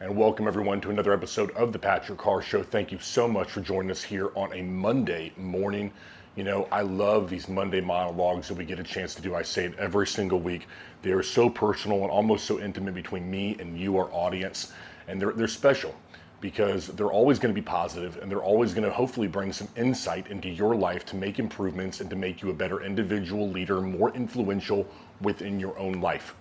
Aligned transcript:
and 0.00 0.16
welcome 0.16 0.48
everyone 0.48 0.80
to 0.80 0.88
another 0.88 1.12
episode 1.12 1.50
of 1.50 1.74
the 1.74 1.78
Patrick 1.78 2.18
Carr 2.18 2.40
Show. 2.40 2.62
Thank 2.62 2.90
you 2.90 2.98
so 2.98 3.28
much 3.28 3.50
for 3.50 3.60
joining 3.60 3.90
us 3.90 4.02
here 4.02 4.30
on 4.34 4.50
a 4.54 4.62
Monday 4.62 5.30
morning. 5.36 5.92
You 6.36 6.44
know, 6.44 6.66
I 6.72 6.80
love 6.80 7.28
these 7.28 7.50
Monday 7.50 7.82
monologues 7.82 8.48
that 8.48 8.54
we 8.54 8.64
get 8.64 8.78
a 8.78 8.82
chance 8.82 9.14
to 9.16 9.20
do. 9.20 9.34
I 9.34 9.42
say 9.42 9.66
it 9.66 9.76
every 9.76 10.06
single 10.06 10.40
week. 10.40 10.66
They 11.02 11.10
are 11.10 11.22
so 11.22 11.50
personal 11.50 12.00
and 12.00 12.10
almost 12.10 12.46
so 12.46 12.58
intimate 12.58 12.94
between 12.94 13.30
me 13.30 13.56
and 13.60 13.78
you, 13.78 13.98
our 13.98 14.10
audience, 14.10 14.72
and 15.06 15.20
they're, 15.20 15.32
they're 15.32 15.46
special 15.46 15.94
because 16.40 16.86
they're 16.86 17.12
always 17.12 17.38
going 17.38 17.54
to 17.54 17.60
be 17.60 17.64
positive 17.64 18.16
and 18.22 18.30
they're 18.30 18.42
always 18.42 18.72
going 18.72 18.84
to 18.84 18.90
hopefully 18.90 19.28
bring 19.28 19.52
some 19.52 19.68
insight 19.76 20.28
into 20.28 20.48
your 20.48 20.74
life 20.74 21.04
to 21.04 21.16
make 21.16 21.38
improvements 21.38 22.00
and 22.00 22.08
to 22.08 22.16
make 22.16 22.40
you 22.40 22.48
a 22.48 22.54
better 22.54 22.82
individual 22.82 23.50
leader, 23.50 23.82
more 23.82 24.10
influential 24.14 24.88
within 25.20 25.60
your 25.60 25.78
own 25.78 26.00
life. 26.00 26.34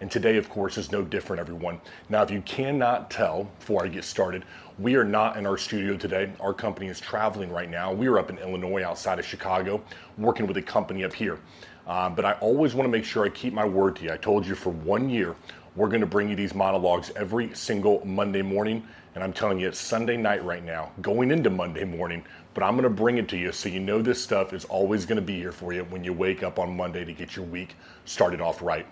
And 0.00 0.10
today, 0.10 0.36
of 0.36 0.48
course, 0.48 0.78
is 0.78 0.92
no 0.92 1.02
different, 1.02 1.40
everyone. 1.40 1.80
Now, 2.08 2.22
if 2.22 2.30
you 2.30 2.40
cannot 2.42 3.10
tell 3.10 3.44
before 3.58 3.84
I 3.84 3.88
get 3.88 4.04
started, 4.04 4.44
we 4.78 4.96
are 4.96 5.04
not 5.04 5.36
in 5.36 5.46
our 5.46 5.56
studio 5.56 5.96
today. 5.96 6.32
Our 6.40 6.52
company 6.52 6.88
is 6.88 7.00
traveling 7.00 7.50
right 7.50 7.70
now. 7.70 7.92
We 7.92 8.06
are 8.08 8.18
up 8.18 8.30
in 8.30 8.38
Illinois 8.38 8.84
outside 8.84 9.18
of 9.18 9.24
Chicago, 9.24 9.82
working 10.18 10.46
with 10.46 10.56
a 10.56 10.62
company 10.62 11.04
up 11.04 11.12
here. 11.12 11.38
Uh, 11.86 12.08
but 12.08 12.24
I 12.24 12.32
always 12.34 12.74
want 12.74 12.86
to 12.86 12.90
make 12.90 13.04
sure 13.04 13.24
I 13.24 13.28
keep 13.28 13.52
my 13.52 13.64
word 13.64 13.96
to 13.96 14.04
you. 14.04 14.12
I 14.12 14.16
told 14.16 14.46
you 14.46 14.54
for 14.54 14.70
one 14.70 15.08
year, 15.08 15.36
we're 15.76 15.88
going 15.88 16.00
to 16.00 16.06
bring 16.06 16.28
you 16.28 16.36
these 16.36 16.54
monologues 16.54 17.10
every 17.16 17.54
single 17.54 18.04
Monday 18.04 18.42
morning 18.42 18.86
and 19.14 19.22
I'm 19.22 19.32
telling 19.32 19.60
you, 19.60 19.68
it's 19.68 19.78
Sunday 19.78 20.16
night 20.16 20.44
right 20.44 20.64
now, 20.64 20.90
going 21.00 21.30
into 21.30 21.48
Monday 21.48 21.84
morning, 21.84 22.24
but 22.52 22.64
I'm 22.64 22.72
going 22.72 22.82
to 22.82 22.90
bring 22.90 23.18
it 23.18 23.28
to 23.28 23.36
you 23.36 23.52
so 23.52 23.68
you 23.68 23.78
know 23.78 24.02
this 24.02 24.20
stuff 24.20 24.52
is 24.52 24.64
always 24.64 25.06
going 25.06 25.16
to 25.16 25.22
be 25.22 25.36
here 25.38 25.52
for 25.52 25.72
you 25.72 25.84
when 25.84 26.02
you 26.02 26.12
wake 26.12 26.42
up 26.42 26.58
on 26.58 26.76
Monday 26.76 27.04
to 27.04 27.12
get 27.12 27.36
your 27.36 27.44
week 27.44 27.76
started 28.06 28.40
off 28.40 28.60
right. 28.60 28.86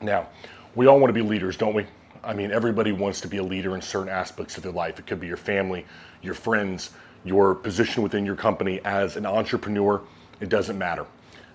Now, 0.00 0.28
we 0.74 0.86
all 0.86 1.00
want 1.00 1.08
to 1.08 1.12
be 1.12 1.28
leaders, 1.28 1.56
don't 1.56 1.74
we? 1.74 1.86
I 2.22 2.34
mean, 2.34 2.50
everybody 2.50 2.92
wants 2.92 3.20
to 3.22 3.28
be 3.28 3.38
a 3.38 3.42
leader 3.42 3.74
in 3.74 3.82
certain 3.82 4.08
aspects 4.08 4.56
of 4.56 4.62
their 4.62 4.72
life. 4.72 4.98
It 4.98 5.06
could 5.06 5.20
be 5.20 5.26
your 5.26 5.36
family, 5.36 5.86
your 6.22 6.34
friends, 6.34 6.90
your 7.24 7.54
position 7.54 8.02
within 8.02 8.24
your 8.24 8.36
company 8.36 8.80
as 8.84 9.16
an 9.16 9.26
entrepreneur. 9.26 10.00
It 10.40 10.48
doesn't 10.48 10.78
matter. 10.78 11.06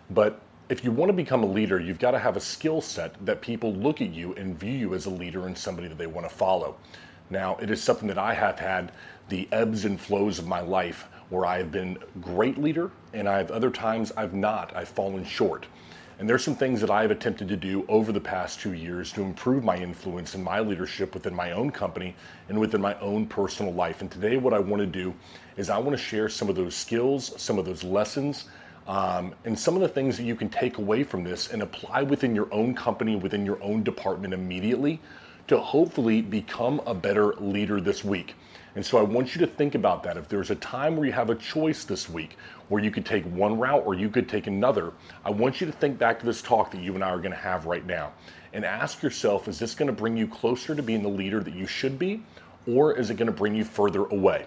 But 0.10 0.42
if 0.70 0.84
you 0.84 0.92
want 0.92 1.10
to 1.10 1.14
become 1.14 1.44
a 1.44 1.48
leader, 1.48 1.80
you've 1.80 2.00
got 2.00 2.12
to 2.12 2.20
have 2.20 2.36
a 2.36 2.42
skill 2.42 2.82
set 2.82 3.24
that 3.26 3.42
people 3.42 3.74
look 3.74 4.02
at 4.02 4.10
you 4.10 4.34
and 4.34 4.58
view 4.58 4.74
you 4.74 4.94
as 4.94 5.06
a 5.06 5.10
leader 5.10 5.48
and 5.48 5.58
somebody 5.58 5.88
that 5.88 5.98
they 5.98 6.08
want 6.08 6.28
to 6.28 6.36
follow. 6.36 6.76
Now, 7.30 7.58
it 7.58 7.70
is 7.70 7.82
something 7.82 8.08
that 8.08 8.18
I 8.18 8.34
have 8.34 8.60
had 8.60 8.92
the 9.30 9.48
ebbs 9.52 9.86
and 9.86 10.00
flows 10.00 10.40
of 10.40 10.48
my 10.48 10.62
life 10.62 11.08
where 11.30 11.46
I 11.46 11.58
have 11.58 11.72
been 11.72 11.98
great 12.22 12.58
leader 12.58 12.92
and 13.14 13.28
I've 13.28 13.52
other 13.52 13.70
times 13.70 14.12
I've 14.16 14.34
not. 14.34 14.76
I've 14.76 14.90
fallen 14.90 15.24
short. 15.26 15.66
And 16.24 16.30
there's 16.30 16.46
some 16.46 16.56
things 16.56 16.80
that 16.80 16.90
I 16.90 17.02
have 17.02 17.12
attempted 17.12 17.50
to 17.50 17.58
do 17.58 17.86
over 17.90 18.14
the 18.14 18.22
past 18.22 18.62
two 18.62 18.72
years 18.72 19.12
to 19.12 19.22
improve 19.24 19.62
my 19.62 19.76
influence 19.76 20.36
and 20.36 20.42
my 20.42 20.62
leadership 20.62 21.14
within 21.14 21.36
my 21.36 21.52
own 21.52 21.70
company 21.70 22.16
and 22.48 22.58
within 22.58 22.80
my 22.80 22.98
own 23.00 23.26
personal 23.26 23.74
life. 23.74 24.00
And 24.00 24.10
today, 24.10 24.38
what 24.38 24.54
I 24.54 24.60
want 24.60 24.80
to 24.80 24.86
do 24.86 25.14
is 25.58 25.70
I 25.70 25.78
want 25.80 25.98
to 25.98 26.02
share 26.02 26.30
some 26.30 26.48
of 26.48 26.56
those 26.56 26.76
skills, 26.76 27.34
some 27.36 27.60
of 27.60 27.66
those 27.66 27.84
lessons, 27.84 28.46
um, 28.88 29.36
and 29.44 29.60
some 29.60 29.76
of 29.76 29.82
the 29.82 29.90
things 29.90 30.16
that 30.16 30.24
you 30.24 30.34
can 30.34 30.48
take 30.48 30.78
away 30.78 31.04
from 31.04 31.26
this 31.26 31.52
and 31.52 31.62
apply 31.62 32.04
within 32.04 32.34
your 32.34 32.48
own 32.54 32.74
company, 32.74 33.18
within 33.18 33.46
your 33.46 33.62
own 33.62 33.84
department 33.84 34.34
immediately 34.34 35.02
to 35.50 35.60
hopefully 35.60 36.22
become 36.22 36.80
a 36.86 36.94
better 36.94 37.34
leader 37.34 37.82
this 37.82 38.02
week. 38.02 38.36
And 38.76 38.86
so 38.86 38.98
I 38.98 39.04
want 39.04 39.36
you 39.36 39.42
to 39.42 39.48
think 39.48 39.76
about 39.76 40.02
that. 40.04 40.18
If 40.18 40.28
there's 40.28 40.50
a 40.50 40.56
time 40.56 40.96
where 40.96 41.06
you 41.06 41.12
have 41.12 41.30
a 41.30 41.36
choice 41.36 41.84
this 41.84 42.10
week 42.10 42.38
where 42.70 42.84
you 42.84 42.90
could 42.90 43.06
take 43.06 43.24
one 43.26 43.60
route 43.60 43.84
or 43.86 43.94
you 43.94 44.10
could 44.10 44.28
take 44.28 44.48
another, 44.48 44.94
I 45.24 45.30
want 45.30 45.62
you 45.62 45.68
to 45.68 45.74
think 45.74 46.00
back 46.00 46.20
to 46.20 46.26
this 46.26 46.42
talk 46.42 46.72
that 46.72 46.82
you 46.82 46.96
and 46.96 47.04
I 47.04 47.10
are 47.10 47.20
going 47.20 47.32
to 47.32 47.38
have 47.38 47.66
right 47.66 47.86
now 47.86 48.14
and 48.52 48.66
ask 48.66 49.04
yourself 49.04 49.48
is 49.48 49.60
this 49.60 49.76
going 49.76 49.88
to 49.88 49.94
bring 49.94 50.18
you 50.18 50.28
closer 50.28 50.74
to 50.74 50.82
being 50.82 51.04
the 51.04 51.10
leader 51.10 51.42
that 51.42 51.54
you 51.54 51.68
should 51.68 52.00
be 52.00 52.24
or 52.66 52.98
is 52.98 53.10
it 53.10 53.16
going 53.16 53.28
to 53.28 53.38
bring 53.38 53.54
you 53.54 53.64
further 53.64 54.06
away? 54.06 54.46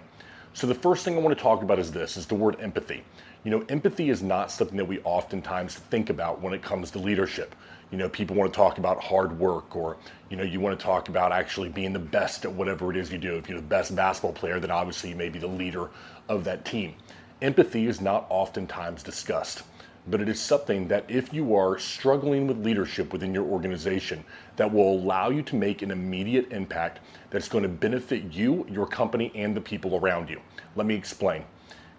So 0.55 0.67
the 0.67 0.75
first 0.75 1.05
thing 1.05 1.17
I 1.17 1.21
want 1.21 1.37
to 1.37 1.43
talk 1.43 1.63
about 1.63 1.79
is 1.79 1.93
this 1.93 2.17
is 2.17 2.27
the 2.27 2.35
word 2.35 2.57
empathy. 2.61 3.05
You 3.45 3.51
know, 3.51 3.65
empathy 3.69 4.11
is 4.11 4.23
not 4.23 4.51
something 4.51 4.77
that 4.79 4.87
we 4.87 5.01
oftentimes 5.01 5.77
think 5.77 6.11
about 6.11 6.41
when 6.41 6.53
it 6.53 6.63
comes 6.63 6.91
to 6.93 6.99
leadership 6.99 7.55
you 7.91 7.99
know 7.99 8.09
people 8.09 8.37
want 8.37 8.53
to 8.53 8.57
talk 8.57 8.79
about 8.79 9.01
hard 9.03 9.39
work 9.39 9.77
or 9.77 9.97
you 10.29 10.37
know 10.37 10.43
you 10.43 10.61
want 10.61 10.79
to 10.79 10.85
talk 10.85 11.09
about 11.09 11.33
actually 11.33 11.69
being 11.69 11.93
the 11.93 11.99
best 11.99 12.45
at 12.45 12.53
whatever 12.53 12.91
it 12.91 12.97
is 12.97 13.11
you 13.13 13.19
do. 13.19 13.37
If 13.37 13.49
you're 13.49 13.61
the 13.61 13.67
best 13.67 13.95
basketball 13.95 14.33
player 14.33 14.61
then 14.61 14.71
obviously 14.71 15.11
you 15.11 15.17
may 15.17 15.29
be 15.29 15.39
the 15.39 15.47
leader 15.47 15.91
of 16.29 16.45
that 16.45 16.65
team. 16.65 16.95
Empathy 17.43 17.87
is 17.87 18.01
not 18.01 18.27
oftentimes 18.29 19.03
discussed 19.03 19.63
but 20.09 20.21
it 20.21 20.29
is 20.29 20.41
something 20.41 20.87
that 20.89 21.05
if 21.09 21.33
you 21.33 21.55
are 21.57 21.79
struggling 21.79 22.47
with 22.47 22.65
leadership 22.65 23.13
within 23.13 23.35
your 23.35 23.45
organization 23.45 24.25
that 24.57 24.73
will 24.73 24.93
allow 24.93 25.31
you 25.31 25.43
to 25.43 25.57
make 25.57 25.83
an 25.83 25.91
immediate 25.91 26.53
impact 26.53 27.01
that's 27.31 27.49
going 27.49 27.63
to 27.63 27.69
benefit 27.69 28.33
you 28.33 28.65
your 28.71 28.87
company 28.87 29.33
and 29.35 29.57
the 29.57 29.61
people 29.61 29.97
around 29.97 30.29
you. 30.29 30.41
Let 30.77 30.87
me 30.87 30.95
explain 30.95 31.45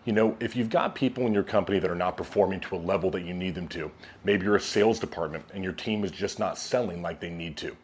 you 0.07 0.13
know, 0.13 0.37
if 0.39 0.55
you've 0.55 0.69
got 0.69 0.95
people 0.95 1.27
in 1.27 1.33
your 1.33 1.43
company 1.43 1.79
that 1.79 1.91
are 1.91 1.95
not 1.95 2.15
performing 2.15 2.61
to 2.61 2.77
a 2.77 2.77
level 2.77 3.11
that 3.11 3.25
you 3.25 3.33
need 3.33 3.53
them 3.53 3.67
to, 3.67 3.91
maybe 4.23 4.45
you're 4.45 4.55
a 4.55 4.59
sales 4.59 4.99
department 4.99 5.43
and 5.53 5.65
your 5.65 5.73
team 5.73 6.05
is 6.05 6.11
just 6.11 6.39
not 6.39 6.57
selling 6.57 7.01
like 7.01 7.19
they 7.19 7.29
need 7.29 7.57
to, 7.57 7.75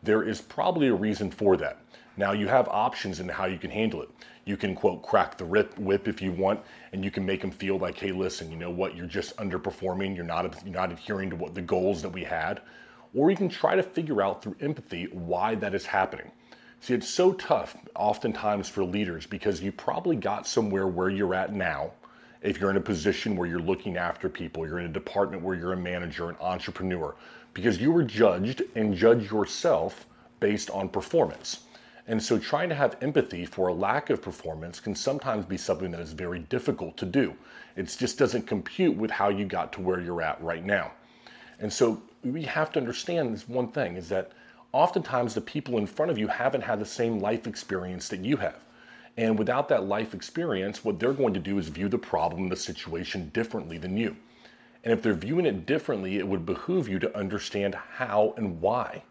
there 0.00 0.22
is 0.22 0.40
probably 0.40 0.86
a 0.86 0.94
reason 0.94 1.28
for 1.28 1.56
that. 1.56 1.78
Now, 2.16 2.30
you 2.30 2.46
have 2.46 2.68
options 2.68 3.18
in 3.18 3.28
how 3.28 3.46
you 3.46 3.58
can 3.58 3.72
handle 3.72 4.00
it. 4.00 4.10
You 4.44 4.56
can, 4.56 4.76
quote, 4.76 5.02
crack 5.02 5.36
the 5.36 5.44
whip 5.44 6.06
if 6.06 6.22
you 6.22 6.30
want, 6.30 6.60
and 6.92 7.04
you 7.04 7.10
can 7.10 7.26
make 7.26 7.40
them 7.40 7.50
feel 7.50 7.78
like, 7.78 7.98
hey, 7.98 8.12
listen, 8.12 8.48
you 8.48 8.56
know 8.56 8.70
what, 8.70 8.94
you're 8.94 9.06
just 9.06 9.36
underperforming, 9.38 10.14
you're 10.14 10.24
not, 10.24 10.64
you're 10.64 10.72
not 10.72 10.92
adhering 10.92 11.30
to 11.30 11.36
what 11.36 11.52
the 11.52 11.62
goals 11.62 12.00
that 12.02 12.10
we 12.10 12.22
had. 12.22 12.60
Or 13.12 13.28
you 13.28 13.36
can 13.36 13.48
try 13.48 13.74
to 13.74 13.82
figure 13.82 14.22
out 14.22 14.40
through 14.40 14.54
empathy 14.60 15.08
why 15.10 15.56
that 15.56 15.74
is 15.74 15.84
happening. 15.86 16.30
See, 16.82 16.94
it's 16.94 17.08
so 17.08 17.32
tough 17.34 17.76
oftentimes 17.94 18.68
for 18.68 18.82
leaders 18.82 19.24
because 19.24 19.62
you 19.62 19.70
probably 19.70 20.16
got 20.16 20.48
somewhere 20.48 20.88
where 20.88 21.10
you're 21.10 21.32
at 21.32 21.54
now. 21.54 21.92
If 22.42 22.58
you're 22.58 22.70
in 22.70 22.76
a 22.76 22.80
position 22.80 23.36
where 23.36 23.48
you're 23.48 23.60
looking 23.60 23.96
after 23.96 24.28
people, 24.28 24.66
you're 24.66 24.80
in 24.80 24.86
a 24.86 24.92
department 24.92 25.44
where 25.44 25.54
you're 25.54 25.74
a 25.74 25.76
manager, 25.76 26.28
an 26.28 26.34
entrepreneur, 26.40 27.14
because 27.54 27.80
you 27.80 27.92
were 27.92 28.02
judged 28.02 28.64
and 28.74 28.96
judge 28.96 29.30
yourself 29.30 30.06
based 30.40 30.70
on 30.70 30.88
performance. 30.88 31.60
And 32.08 32.20
so 32.20 32.36
trying 32.36 32.68
to 32.70 32.74
have 32.74 32.96
empathy 33.00 33.46
for 33.46 33.68
a 33.68 33.72
lack 33.72 34.10
of 34.10 34.20
performance 34.20 34.80
can 34.80 34.96
sometimes 34.96 35.46
be 35.46 35.56
something 35.56 35.92
that 35.92 36.00
is 36.00 36.12
very 36.12 36.40
difficult 36.40 36.96
to 36.96 37.06
do. 37.06 37.32
It 37.76 37.94
just 37.96 38.18
doesn't 38.18 38.48
compute 38.48 38.96
with 38.96 39.12
how 39.12 39.28
you 39.28 39.44
got 39.44 39.72
to 39.74 39.80
where 39.80 40.00
you're 40.00 40.20
at 40.20 40.42
right 40.42 40.64
now. 40.64 40.90
And 41.60 41.72
so 41.72 42.02
we 42.24 42.42
have 42.42 42.72
to 42.72 42.80
understand 42.80 43.32
this 43.32 43.48
one 43.48 43.68
thing 43.68 43.94
is 43.94 44.08
that 44.08 44.32
oftentimes 44.72 45.34
the 45.34 45.40
people 45.40 45.78
in 45.78 45.86
front 45.86 46.10
of 46.10 46.18
you 46.18 46.26
haven't 46.26 46.62
had 46.62 46.80
the 46.80 46.86
same 46.86 47.20
life 47.20 47.46
experience 47.46 48.08
that 48.08 48.24
you 48.24 48.36
have. 48.38 48.64
And 49.16 49.38
without 49.38 49.68
that 49.68 49.84
life 49.84 50.14
experience, 50.14 50.84
what 50.84 50.98
they're 50.98 51.12
going 51.12 51.34
to 51.34 51.40
do 51.40 51.58
is 51.58 51.68
view 51.68 51.88
the 51.88 51.98
problem, 51.98 52.48
the 52.48 52.56
situation 52.56 53.30
differently 53.34 53.76
than 53.76 53.96
you. 53.96 54.16
And 54.84 54.92
if 54.92 55.02
they're 55.02 55.14
viewing 55.14 55.46
it 55.46 55.66
differently, 55.66 56.16
it 56.18 56.26
would 56.26 56.46
behoove 56.46 56.88
you 56.88 56.98
to 57.00 57.16
understand 57.16 57.74
how 57.74 58.34
and 58.36 58.60
why. 58.60 59.02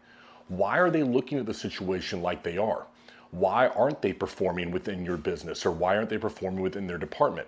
Why 0.48 0.78
are 0.78 0.90
they 0.90 1.02
looking 1.02 1.38
at 1.38 1.46
the 1.46 1.54
situation 1.54 2.20
like 2.20 2.42
they 2.42 2.58
are? 2.58 2.86
Why 3.30 3.68
aren't 3.68 4.02
they 4.02 4.12
performing 4.12 4.70
within 4.70 5.04
your 5.04 5.16
business 5.16 5.64
or 5.64 5.70
why 5.70 5.96
aren't 5.96 6.10
they 6.10 6.18
performing 6.18 6.60
within 6.60 6.86
their 6.86 6.98
department? 6.98 7.46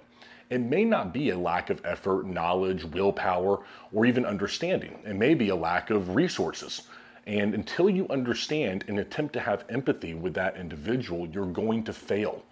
It 0.49 0.61
may 0.61 0.85
not 0.85 1.13
be 1.13 1.31
a 1.31 1.39
lack 1.39 1.69
of 1.69 1.85
effort, 1.85 2.27
knowledge, 2.27 2.85
willpower, 2.85 3.61
or 3.93 4.07
even 4.07 4.25
understanding. 4.25 4.99
It 5.05 5.17
may 5.17 5.35
be 5.35 5.49
a 5.49 5.57
lack 5.57 5.91
of 5.91 6.15
resources. 6.15 6.83
And 7.27 7.55
until 7.55 7.89
you 7.89 8.07
understand 8.11 8.85
and 8.87 8.99
attempt 8.99 9.33
to 9.35 9.41
have 9.41 9.65
empathy 9.69 10.15
with 10.15 10.35
that 10.35 10.57
individual, 10.57 11.27
you're 11.27 11.47
going 11.47 11.85
to 11.85 11.93
fail. 11.93 12.45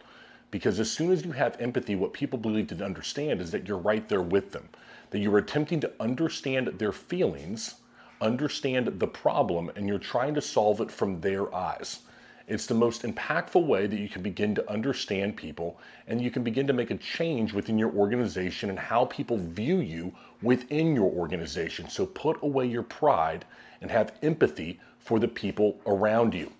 Because 0.50 0.80
as 0.80 0.90
soon 0.90 1.10
as 1.12 1.24
you 1.24 1.32
have 1.32 1.60
empathy, 1.60 1.94
what 1.94 2.12
people 2.12 2.38
believe 2.38 2.68
to 2.68 2.84
understand 2.84 3.40
is 3.40 3.50
that 3.50 3.66
you're 3.66 3.78
right 3.78 4.08
there 4.08 4.22
with 4.22 4.52
them, 4.52 4.68
that 5.10 5.18
you're 5.18 5.38
attempting 5.38 5.80
to 5.80 5.92
understand 6.00 6.68
their 6.78 6.92
feelings, 6.92 7.76
understand 8.20 8.86
the 8.98 9.06
problem, 9.06 9.70
and 9.76 9.88
you're 9.88 9.98
trying 9.98 10.34
to 10.34 10.40
solve 10.42 10.80
it 10.80 10.90
from 10.90 11.20
their 11.20 11.54
eyes. 11.54 12.00
It's 12.48 12.66
the 12.66 12.74
most 12.74 13.02
impactful 13.02 13.64
way 13.66 13.86
that 13.86 13.98
you 13.98 14.08
can 14.08 14.22
begin 14.22 14.54
to 14.56 14.70
understand 14.70 15.36
people 15.36 15.78
and 16.06 16.20
you 16.20 16.30
can 16.30 16.42
begin 16.42 16.66
to 16.66 16.72
make 16.72 16.90
a 16.90 16.96
change 16.96 17.52
within 17.52 17.78
your 17.78 17.92
organization 17.92 18.68
and 18.70 18.78
how 18.78 19.04
people 19.06 19.38
view 19.38 19.78
you 19.78 20.12
within 20.42 20.94
your 20.94 21.10
organization. 21.10 21.88
So 21.88 22.06
put 22.06 22.42
away 22.42 22.66
your 22.66 22.82
pride 22.82 23.44
and 23.80 23.90
have 23.90 24.14
empathy 24.22 24.80
for 24.98 25.18
the 25.18 25.28
people 25.28 25.80
around 25.86 26.34
you. 26.34 26.52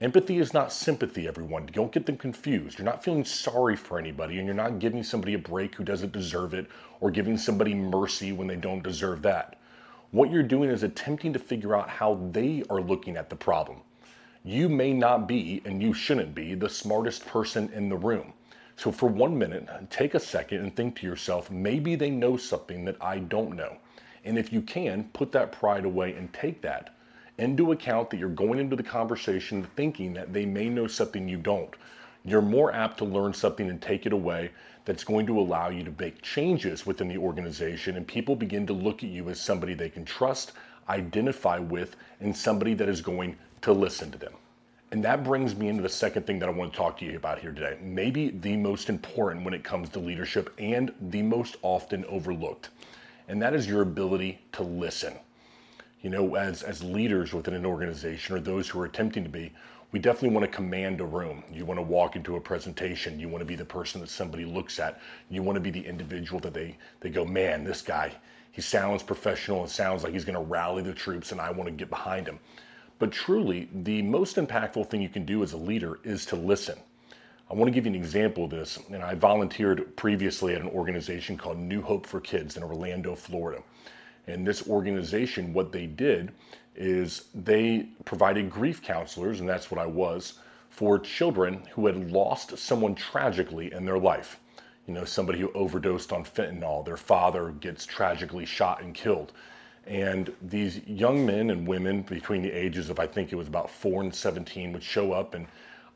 Empathy 0.00 0.38
is 0.38 0.54
not 0.54 0.72
sympathy, 0.72 1.28
everyone. 1.28 1.66
Don't 1.66 1.92
get 1.92 2.06
them 2.06 2.16
confused. 2.16 2.78
You're 2.78 2.86
not 2.86 3.04
feeling 3.04 3.24
sorry 3.24 3.76
for 3.76 3.98
anybody 3.98 4.38
and 4.38 4.46
you're 4.46 4.54
not 4.54 4.78
giving 4.78 5.02
somebody 5.02 5.34
a 5.34 5.38
break 5.38 5.74
who 5.74 5.84
doesn't 5.84 6.12
deserve 6.12 6.54
it 6.54 6.66
or 7.00 7.10
giving 7.10 7.36
somebody 7.36 7.74
mercy 7.74 8.32
when 8.32 8.48
they 8.48 8.56
don't 8.56 8.82
deserve 8.82 9.20
that. 9.22 9.58
What 10.10 10.30
you're 10.30 10.42
doing 10.42 10.70
is 10.70 10.82
attempting 10.82 11.32
to 11.34 11.38
figure 11.38 11.76
out 11.76 11.88
how 11.88 12.18
they 12.32 12.62
are 12.70 12.80
looking 12.80 13.16
at 13.16 13.30
the 13.30 13.36
problem. 13.36 13.82
You 14.44 14.70
may 14.70 14.94
not 14.94 15.28
be, 15.28 15.60
and 15.66 15.82
you 15.82 15.92
shouldn't 15.92 16.34
be, 16.34 16.54
the 16.54 16.68
smartest 16.68 17.26
person 17.26 17.70
in 17.74 17.90
the 17.90 17.96
room. 17.96 18.32
So, 18.76 18.90
for 18.90 19.06
one 19.06 19.36
minute, 19.38 19.68
take 19.90 20.14
a 20.14 20.20
second 20.20 20.60
and 20.60 20.74
think 20.74 20.96
to 20.96 21.06
yourself 21.06 21.50
maybe 21.50 21.94
they 21.94 22.08
know 22.08 22.38
something 22.38 22.86
that 22.86 22.96
I 23.02 23.18
don't 23.18 23.54
know. 23.54 23.76
And 24.24 24.38
if 24.38 24.50
you 24.52 24.62
can, 24.62 25.04
put 25.12 25.32
that 25.32 25.52
pride 25.52 25.84
away 25.84 26.14
and 26.14 26.32
take 26.32 26.62
that 26.62 26.94
into 27.36 27.72
account 27.72 28.08
that 28.10 28.16
you're 28.16 28.30
going 28.30 28.58
into 28.58 28.76
the 28.76 28.82
conversation 28.82 29.66
thinking 29.76 30.14
that 30.14 30.32
they 30.32 30.46
may 30.46 30.70
know 30.70 30.86
something 30.86 31.28
you 31.28 31.36
don't. 31.36 31.74
You're 32.24 32.40
more 32.40 32.72
apt 32.72 32.98
to 32.98 33.04
learn 33.04 33.34
something 33.34 33.68
and 33.68 33.80
take 33.80 34.06
it 34.06 34.12
away 34.12 34.50
that's 34.86 35.04
going 35.04 35.26
to 35.26 35.38
allow 35.38 35.68
you 35.68 35.84
to 35.84 35.94
make 35.98 36.22
changes 36.22 36.86
within 36.86 37.08
the 37.08 37.18
organization, 37.18 37.96
and 37.96 38.06
people 38.06 38.36
begin 38.36 38.66
to 38.66 38.72
look 38.72 39.02
at 39.02 39.10
you 39.10 39.28
as 39.28 39.40
somebody 39.40 39.74
they 39.74 39.90
can 39.90 40.04
trust, 40.04 40.52
identify 40.88 41.58
with, 41.58 41.96
and 42.20 42.36
somebody 42.36 42.74
that 42.74 42.88
is 42.88 43.00
going 43.00 43.36
to 43.62 43.72
listen 43.72 44.10
to 44.10 44.18
them. 44.18 44.32
And 44.92 45.04
that 45.04 45.22
brings 45.22 45.54
me 45.54 45.68
into 45.68 45.82
the 45.82 45.88
second 45.88 46.26
thing 46.26 46.40
that 46.40 46.48
I 46.48 46.52
want 46.52 46.72
to 46.72 46.76
talk 46.76 46.98
to 46.98 47.04
you 47.04 47.16
about 47.16 47.38
here 47.38 47.52
today. 47.52 47.78
Maybe 47.80 48.30
the 48.30 48.56
most 48.56 48.88
important 48.88 49.44
when 49.44 49.54
it 49.54 49.62
comes 49.62 49.88
to 49.90 50.00
leadership 50.00 50.52
and 50.58 50.92
the 51.00 51.22
most 51.22 51.56
often 51.62 52.04
overlooked. 52.06 52.70
And 53.28 53.40
that 53.40 53.54
is 53.54 53.68
your 53.68 53.82
ability 53.82 54.40
to 54.52 54.64
listen. 54.64 55.14
You 56.02 56.10
know, 56.10 56.34
as, 56.34 56.64
as 56.64 56.82
leaders 56.82 57.32
within 57.32 57.54
an 57.54 57.64
organization 57.64 58.34
or 58.34 58.40
those 58.40 58.68
who 58.68 58.80
are 58.80 58.86
attempting 58.86 59.22
to 59.22 59.30
be, 59.30 59.52
we 59.92 60.00
definitely 60.00 60.30
want 60.30 60.50
to 60.50 60.56
command 60.56 61.00
a 61.00 61.04
room. 61.04 61.44
You 61.52 61.64
want 61.64 61.78
to 61.78 61.82
walk 61.82 62.16
into 62.16 62.36
a 62.36 62.40
presentation. 62.40 63.20
You 63.20 63.28
want 63.28 63.42
to 63.42 63.46
be 63.46 63.56
the 63.56 63.64
person 63.64 64.00
that 64.00 64.08
somebody 64.08 64.44
looks 64.44 64.80
at. 64.80 65.00
You 65.28 65.42
want 65.42 65.56
to 65.56 65.60
be 65.60 65.70
the 65.70 65.84
individual 65.84 66.40
that 66.40 66.54
they, 66.54 66.76
they 67.00 67.10
go, 67.10 67.24
man, 67.24 67.62
this 67.62 67.82
guy, 67.82 68.12
he 68.50 68.60
sounds 68.60 69.02
professional 69.02 69.62
and 69.62 69.70
sounds 69.70 70.02
like 70.02 70.12
he's 70.12 70.24
going 70.24 70.34
to 70.34 70.42
rally 70.42 70.82
the 70.82 70.92
troops 70.92 71.32
and 71.32 71.40
I 71.40 71.50
want 71.50 71.66
to 71.66 71.72
get 71.72 71.90
behind 71.90 72.26
him. 72.26 72.38
But 73.00 73.10
truly, 73.10 73.68
the 73.72 74.02
most 74.02 74.36
impactful 74.36 74.88
thing 74.88 75.02
you 75.02 75.08
can 75.08 75.24
do 75.24 75.42
as 75.42 75.54
a 75.54 75.56
leader 75.56 75.98
is 76.04 76.26
to 76.26 76.36
listen. 76.36 76.78
I 77.50 77.54
want 77.54 77.66
to 77.66 77.72
give 77.72 77.86
you 77.86 77.92
an 77.92 77.98
example 77.98 78.44
of 78.44 78.50
this. 78.50 78.78
And 78.92 79.02
I 79.02 79.14
volunteered 79.14 79.96
previously 79.96 80.54
at 80.54 80.60
an 80.60 80.68
organization 80.68 81.36
called 81.36 81.58
New 81.58 81.80
Hope 81.80 82.06
for 82.06 82.20
Kids 82.20 82.58
in 82.58 82.62
Orlando, 82.62 83.16
Florida. 83.16 83.62
And 84.26 84.46
this 84.46 84.68
organization, 84.68 85.54
what 85.54 85.72
they 85.72 85.86
did 85.86 86.32
is 86.76 87.24
they 87.34 87.88
provided 88.04 88.50
grief 88.50 88.82
counselors, 88.82 89.40
and 89.40 89.48
that's 89.48 89.70
what 89.70 89.80
I 89.80 89.86
was, 89.86 90.34
for 90.68 90.98
children 90.98 91.62
who 91.72 91.86
had 91.86 92.12
lost 92.12 92.56
someone 92.58 92.94
tragically 92.94 93.72
in 93.72 93.86
their 93.86 93.98
life. 93.98 94.38
You 94.86 94.92
know, 94.92 95.06
somebody 95.06 95.40
who 95.40 95.50
overdosed 95.52 96.12
on 96.12 96.24
fentanyl, 96.24 96.84
their 96.84 96.98
father 96.98 97.50
gets 97.60 97.86
tragically 97.86 98.44
shot 98.44 98.82
and 98.82 98.94
killed. 98.94 99.32
And 99.86 100.32
these 100.42 100.80
young 100.86 101.26
men 101.26 101.50
and 101.50 101.66
women 101.66 102.02
between 102.02 102.42
the 102.42 102.52
ages 102.52 102.90
of 102.90 103.00
I 103.00 103.06
think 103.06 103.32
it 103.32 103.36
was 103.36 103.48
about 103.48 103.70
four 103.70 104.02
and 104.02 104.14
17 104.14 104.72
would 104.72 104.82
show 104.82 105.12
up 105.12 105.34
and 105.34 105.46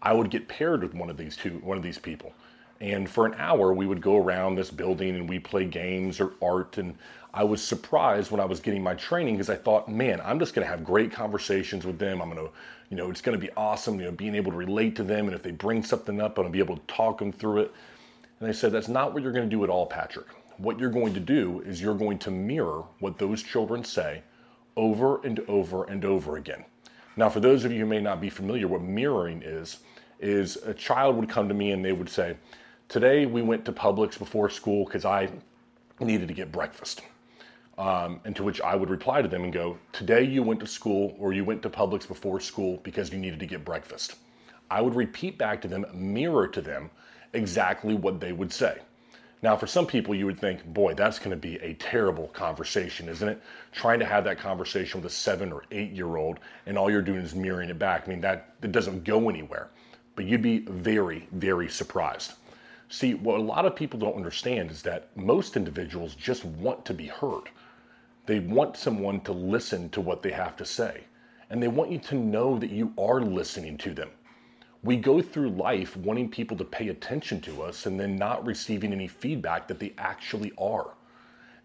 I 0.02 0.12
would 0.12 0.30
get 0.30 0.48
paired 0.48 0.82
with 0.82 0.94
one 0.94 1.10
of 1.10 1.16
these 1.16 1.36
two, 1.36 1.58
one 1.62 1.76
of 1.76 1.82
these 1.82 1.98
people. 1.98 2.32
And 2.80 3.08
for 3.08 3.24
an 3.24 3.34
hour, 3.38 3.72
we 3.72 3.86
would 3.86 4.02
go 4.02 4.16
around 4.16 4.56
this 4.56 4.70
building 4.70 5.14
and 5.14 5.28
we 5.28 5.38
play 5.38 5.64
games 5.64 6.20
or 6.20 6.32
art. 6.42 6.76
And 6.76 6.96
I 7.32 7.44
was 7.44 7.62
surprised 7.62 8.30
when 8.30 8.40
I 8.40 8.44
was 8.44 8.60
getting 8.60 8.82
my 8.82 8.94
training 8.94 9.36
because 9.36 9.48
I 9.48 9.56
thought, 9.56 9.88
man, 9.88 10.20
I'm 10.22 10.38
just 10.38 10.54
going 10.54 10.66
to 10.66 10.70
have 10.70 10.84
great 10.84 11.10
conversations 11.10 11.86
with 11.86 11.98
them. 11.98 12.20
I'm 12.20 12.30
going 12.30 12.46
to, 12.46 12.52
you 12.90 12.96
know, 12.96 13.10
it's 13.10 13.22
going 13.22 13.38
to 13.38 13.44
be 13.44 13.50
awesome, 13.56 13.98
you 13.98 14.06
know, 14.06 14.12
being 14.12 14.34
able 14.34 14.52
to 14.52 14.58
relate 14.58 14.96
to 14.96 15.04
them. 15.04 15.26
And 15.26 15.34
if 15.34 15.42
they 15.42 15.52
bring 15.52 15.82
something 15.82 16.20
up, 16.20 16.32
I'm 16.32 16.44
going 16.44 16.48
to 16.48 16.52
be 16.52 16.58
able 16.58 16.76
to 16.76 16.86
talk 16.86 17.18
them 17.18 17.32
through 17.32 17.62
it. 17.62 17.72
And 18.40 18.48
they 18.48 18.52
said, 18.52 18.72
that's 18.72 18.88
not 18.88 19.14
what 19.14 19.22
you're 19.22 19.32
going 19.32 19.48
to 19.48 19.56
do 19.56 19.64
at 19.64 19.70
all, 19.70 19.86
Patrick. 19.86 20.26
What 20.56 20.78
you're 20.78 20.90
going 20.90 21.14
to 21.14 21.20
do 21.20 21.62
is 21.66 21.82
you're 21.82 21.94
going 21.94 22.18
to 22.20 22.30
mirror 22.30 22.84
what 23.00 23.18
those 23.18 23.42
children 23.42 23.82
say 23.84 24.22
over 24.76 25.20
and 25.24 25.40
over 25.48 25.84
and 25.84 26.04
over 26.04 26.36
again. 26.36 26.64
Now, 27.16 27.28
for 27.28 27.40
those 27.40 27.64
of 27.64 27.72
you 27.72 27.80
who 27.80 27.86
may 27.86 28.00
not 28.00 28.20
be 28.20 28.30
familiar, 28.30 28.68
what 28.68 28.82
mirroring 28.82 29.42
is, 29.42 29.78
is 30.20 30.56
a 30.56 30.74
child 30.74 31.16
would 31.16 31.28
come 31.28 31.48
to 31.48 31.54
me 31.54 31.72
and 31.72 31.84
they 31.84 31.92
would 31.92 32.08
say, 32.08 32.36
Today 32.88 33.26
we 33.26 33.42
went 33.42 33.64
to 33.64 33.72
Publix 33.72 34.18
before 34.18 34.50
school 34.50 34.84
because 34.84 35.04
I 35.04 35.28
needed 36.00 36.28
to 36.28 36.34
get 36.34 36.52
breakfast. 36.52 37.02
Um, 37.76 38.20
and 38.24 38.36
to 38.36 38.44
which 38.44 38.60
I 38.60 38.76
would 38.76 38.90
reply 38.90 39.22
to 39.22 39.28
them 39.28 39.42
and 39.42 39.52
go, 39.52 39.78
Today 39.92 40.22
you 40.22 40.42
went 40.42 40.60
to 40.60 40.66
school 40.66 41.16
or 41.18 41.32
you 41.32 41.44
went 41.44 41.62
to 41.62 41.70
Publix 41.70 42.06
before 42.06 42.40
school 42.40 42.78
because 42.82 43.12
you 43.12 43.18
needed 43.18 43.40
to 43.40 43.46
get 43.46 43.64
breakfast. 43.64 44.16
I 44.70 44.80
would 44.80 44.94
repeat 44.94 45.38
back 45.38 45.60
to 45.62 45.68
them, 45.68 45.86
mirror 45.92 46.46
to 46.48 46.60
them 46.60 46.90
exactly 47.32 47.94
what 47.94 48.20
they 48.20 48.32
would 48.32 48.52
say. 48.52 48.78
Now, 49.44 49.56
for 49.56 49.66
some 49.66 49.86
people, 49.86 50.14
you 50.14 50.24
would 50.24 50.40
think, 50.40 50.64
boy, 50.64 50.94
that's 50.94 51.18
going 51.18 51.32
to 51.32 51.36
be 51.36 51.56
a 51.56 51.74
terrible 51.74 52.28
conversation, 52.28 53.10
isn't 53.10 53.28
it? 53.28 53.42
Trying 53.72 53.98
to 53.98 54.06
have 54.06 54.24
that 54.24 54.38
conversation 54.38 55.02
with 55.02 55.12
a 55.12 55.14
seven 55.14 55.52
or 55.52 55.64
eight 55.70 55.92
year 55.92 56.16
old, 56.16 56.38
and 56.64 56.78
all 56.78 56.90
you're 56.90 57.02
doing 57.02 57.20
is 57.20 57.34
mirroring 57.34 57.68
it 57.68 57.78
back. 57.78 58.04
I 58.06 58.10
mean, 58.10 58.22
that 58.22 58.54
it 58.62 58.72
doesn't 58.72 59.04
go 59.04 59.28
anywhere. 59.28 59.68
But 60.16 60.24
you'd 60.24 60.40
be 60.40 60.60
very, 60.60 61.28
very 61.32 61.68
surprised. 61.68 62.32
See, 62.88 63.12
what 63.12 63.38
a 63.38 63.42
lot 63.42 63.66
of 63.66 63.76
people 63.76 64.00
don't 64.00 64.16
understand 64.16 64.70
is 64.70 64.80
that 64.84 65.14
most 65.14 65.58
individuals 65.58 66.14
just 66.14 66.46
want 66.46 66.86
to 66.86 66.94
be 66.94 67.08
heard. 67.08 67.50
They 68.24 68.38
want 68.38 68.78
someone 68.78 69.20
to 69.24 69.32
listen 69.32 69.90
to 69.90 70.00
what 70.00 70.22
they 70.22 70.32
have 70.32 70.56
to 70.56 70.64
say. 70.64 71.04
And 71.50 71.62
they 71.62 71.68
want 71.68 71.92
you 71.92 71.98
to 71.98 72.14
know 72.14 72.58
that 72.58 72.70
you 72.70 72.94
are 72.96 73.20
listening 73.20 73.76
to 73.76 73.92
them. 73.92 74.08
We 74.84 74.96
go 74.98 75.22
through 75.22 75.48
life 75.48 75.96
wanting 75.96 76.28
people 76.28 76.58
to 76.58 76.64
pay 76.64 76.88
attention 76.88 77.40
to 77.42 77.62
us 77.62 77.86
and 77.86 77.98
then 77.98 78.16
not 78.16 78.46
receiving 78.46 78.92
any 78.92 79.08
feedback 79.08 79.66
that 79.68 79.78
they 79.78 79.94
actually 79.96 80.52
are. 80.58 80.90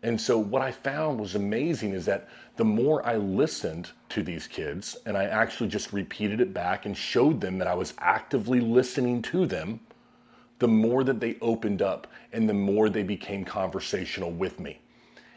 And 0.02 0.20
so, 0.20 0.38
what 0.38 0.62
I 0.62 0.72
found 0.72 1.20
was 1.20 1.36
amazing 1.36 1.92
is 1.92 2.06
that 2.06 2.30
the 2.56 2.64
more 2.64 3.06
I 3.06 3.18
listened 3.18 3.92
to 4.10 4.24
these 4.24 4.48
kids 4.48 4.96
and 5.06 5.18
I 5.18 5.26
actually 5.26 5.68
just 5.68 5.92
repeated 5.92 6.40
it 6.40 6.54
back 6.54 6.86
and 6.86 6.96
showed 6.96 7.42
them 7.42 7.58
that 7.58 7.68
I 7.68 7.74
was 7.74 7.94
actively 8.00 8.62
listening 8.62 9.22
to 9.24 9.46
them, 9.46 9.82
the 10.60 10.70
more 10.70 11.04
that 11.04 11.20
they 11.20 11.36
opened 11.42 11.82
up 11.82 12.08
and 12.32 12.48
the 12.48 12.54
more 12.54 12.90
they 12.90 13.04
became 13.04 13.44
conversational 13.44 14.32
with 14.32 14.62
me. 14.62 14.80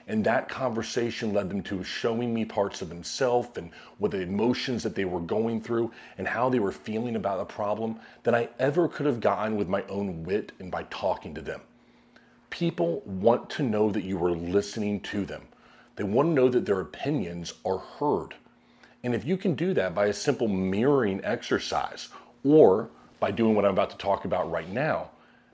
And 0.08 0.24
that 0.24 0.48
conversation 0.48 1.32
led 1.32 1.48
them 1.48 1.62
to 1.64 1.84
showing 1.84 2.34
me 2.34 2.44
parts 2.44 2.82
of 2.82 2.88
themselves 2.88 3.56
and 3.56 3.70
what 3.98 4.10
the 4.10 4.20
emotions 4.20 4.82
that 4.82 4.94
they 4.94 5.04
were 5.04 5.20
going 5.20 5.60
through 5.60 5.92
and 6.18 6.26
how 6.26 6.48
they 6.48 6.58
were 6.58 6.72
feeling 6.72 7.16
about 7.16 7.40
a 7.40 7.44
problem 7.44 8.00
than 8.24 8.34
I 8.34 8.48
ever 8.58 8.88
could 8.88 9.06
have 9.06 9.20
gotten 9.20 9.56
with 9.56 9.68
my 9.68 9.82
own 9.84 10.24
wit 10.24 10.52
and 10.58 10.70
by 10.70 10.84
talking 10.84 11.34
to 11.34 11.40
them. 11.40 11.60
People 12.50 13.02
want 13.06 13.48
to 13.50 13.62
know 13.62 13.90
that 13.90 14.04
you 14.04 14.22
are 14.24 14.32
listening 14.32 15.00
to 15.00 15.24
them. 15.24 15.42
They 15.96 16.04
want 16.04 16.30
to 16.30 16.34
know 16.34 16.48
that 16.48 16.66
their 16.66 16.80
opinions 16.80 17.54
are 17.64 17.78
heard. 17.78 18.34
And 19.04 19.14
if 19.14 19.24
you 19.24 19.36
can 19.36 19.54
do 19.54 19.72
that 19.74 19.94
by 19.94 20.06
a 20.06 20.12
simple 20.12 20.48
mirroring 20.48 21.20
exercise 21.24 22.08
or 22.44 22.90
by 23.20 23.30
doing 23.30 23.54
what 23.54 23.64
I'm 23.64 23.72
about 23.72 23.90
to 23.90 23.96
talk 23.96 24.24
about 24.24 24.50
right 24.50 24.68
now, 24.68 25.10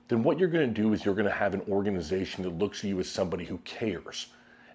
then 0.07 0.23
what 0.23 0.39
you're 0.39 0.49
going 0.49 0.73
to 0.73 0.81
do 0.81 0.91
is 0.93 1.05
you're 1.05 1.15
going 1.15 1.27
to 1.27 1.31
have 1.31 1.53
an 1.53 1.61
organization 1.69 2.43
that 2.43 2.57
looks 2.57 2.79
at 2.79 2.89
you 2.89 2.99
as 2.99 3.07
somebody 3.07 3.45
who 3.45 3.59
cares. 3.59 4.27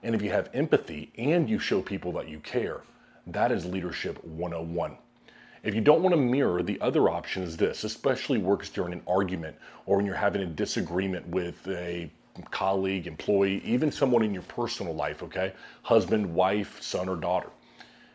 And 0.05 0.15
if 0.15 0.23
you 0.23 0.31
have 0.31 0.51
empathy 0.53 1.11
and 1.17 1.49
you 1.49 1.59
show 1.59 1.81
people 1.81 2.13
that 2.13 2.29
you 2.29 2.39
care, 2.41 2.83
that 3.27 3.51
is 3.51 3.65
leadership 3.65 4.23
101. 4.23 4.99
If 5.63 5.75
you 5.75 5.81
don't 5.81 6.03
want 6.03 6.13
to 6.13 6.21
mirror, 6.21 6.63
the 6.63 6.79
other 6.83 7.09
option 7.09 7.43
is 7.43 7.57
this, 7.57 7.85
especially 7.85 8.37
works 8.37 8.69
during 8.69 8.93
an 8.93 9.03
argument 9.09 9.57
or 9.87 9.97
when 9.97 10.05
you're 10.05 10.15
having 10.15 10.43
a 10.43 10.47
disagreement 10.47 11.27
with 11.29 11.67
a 11.69 12.11
colleague, 12.51 13.07
employee, 13.07 13.63
even 13.65 13.91
someone 13.91 14.23
in 14.23 14.35
your 14.35 14.43
personal 14.43 14.95
life, 14.95 15.23
okay? 15.23 15.55
Husband, 15.83 16.35
wife, 16.35 16.83
son, 16.83 17.09
or 17.09 17.17
daughter. 17.17 17.49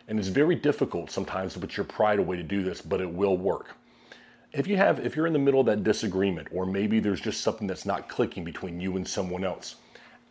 And 0.07 0.19
it's 0.19 0.27
very 0.27 0.55
difficult 0.55 1.09
sometimes 1.09 1.53
to 1.53 1.59
put 1.59 1.75
your 1.75 1.85
pride 1.85 2.19
away 2.19 2.37
to 2.37 2.43
do 2.43 2.61
this, 2.61 2.81
but 2.81 3.01
it 3.01 3.09
will 3.09 3.35
work 3.35 3.75
if 4.51 4.65
you 4.67 4.77
have 4.77 4.99
if 5.05 5.15
you're 5.15 5.27
in 5.27 5.33
the 5.33 5.39
middle 5.39 5.59
of 5.59 5.65
that 5.67 5.83
disagreement 5.83 6.47
or 6.51 6.65
maybe 6.65 6.99
there's 6.99 7.21
just 7.21 7.41
something 7.41 7.67
that's 7.67 7.85
not 7.85 8.09
clicking 8.09 8.43
between 8.43 8.79
you 8.79 8.95
and 8.97 9.07
someone 9.07 9.43
else 9.43 9.75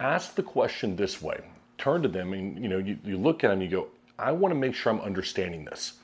ask 0.01 0.35
the 0.35 0.43
question 0.43 0.97
this 0.97 1.23
way 1.23 1.41
turn 1.79 2.03
to 2.03 2.09
them 2.09 2.33
and 2.33 2.61
you 2.61 2.69
know 2.69 2.79
you, 2.79 2.99
you 3.05 3.17
look 3.17 3.45
at 3.45 3.49
them 3.49 3.61
and 3.61 3.71
you 3.71 3.79
go 3.79 3.89
i 4.19 4.33
want 4.33 4.53
to 4.53 4.59
make 4.59 4.75
sure 4.75 4.93
i'm 4.93 5.01
understanding 5.01 5.65
this. 5.65 5.95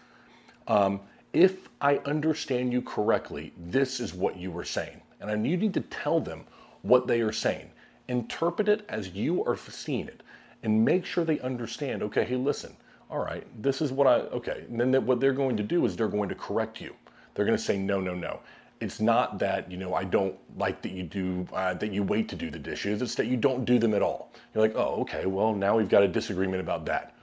Um, 0.69 1.01
if 1.33 1.69
i 1.81 1.97
understand 2.07 2.73
you 2.73 2.81
correctly 2.81 3.53
this 3.59 4.01
is 4.01 4.15
what 4.15 4.37
you 4.37 4.51
were 4.51 4.65
saying. 4.65 5.01
And 5.21 5.31
I, 5.31 5.35
you 5.35 5.57
need 5.57 5.75
to 5.75 5.81
tell 5.81 6.21
them 6.21 6.45
what 6.83 7.07
they 7.07 7.21
are 7.21 7.33
saying. 7.33 7.71
Interpret 8.09 8.69
it 8.69 8.85
as 8.89 9.11
you 9.11 9.45
are 9.45 9.57
seeing 9.57 10.07
it. 10.07 10.23
And 10.63 10.85
make 10.85 11.05
sure 11.05 11.25
they 11.25 11.41
understand 11.41 12.03
okay 12.05 12.25
hey 12.25 12.37
listen 12.37 12.77
all 13.11 13.19
right 13.19 13.47
this 13.63 13.83
is 13.83 13.93
what 13.93 14.07
i 14.07 14.21
okay. 14.39 14.65
And 14.71 14.81
then 14.81 15.07
what 15.07 15.21
they're 15.21 15.33
going 15.33 15.57
to 15.57 15.63
do 15.63 15.85
is 15.85 15.97
they're 15.97 16.09
going 16.09 16.29
to 16.29 16.35
correct 16.35 16.81
you. 16.81 16.95
They're 17.35 17.45
going 17.45 17.59
to 17.59 17.63
say 17.63 17.79
no, 17.79 18.01
no, 18.01 18.15
no. 18.15 18.41
It's 18.85 19.01
not 19.01 19.39
that 19.39 19.71
you 19.73 19.79
know 19.79 19.95
I 19.95 20.05
don't 20.05 20.37
like 20.59 20.83
that 20.83 20.93
you 20.93 21.05
do 21.05 21.49
uh, 21.55 21.73
that 21.73 21.91
you 21.91 22.03
wait 22.03 22.29
to 22.29 22.37
do 22.37 22.51
the 22.51 22.59
dishes. 22.59 23.01
It's 23.01 23.15
that 23.15 23.29
you 23.29 23.39
don't 23.39 23.65
do 23.65 23.79
them 23.79 23.95
at 23.95 24.03
all. 24.03 24.31
You're 24.53 24.63
like, 24.63 24.77
oh, 24.77 25.01
okay. 25.01 25.25
Well, 25.25 25.55
now 25.55 25.79
we've 25.79 25.89
got 25.89 26.03
a 26.03 26.09
disagreement 26.09 26.61
about 26.61 26.85
that. 26.85 27.15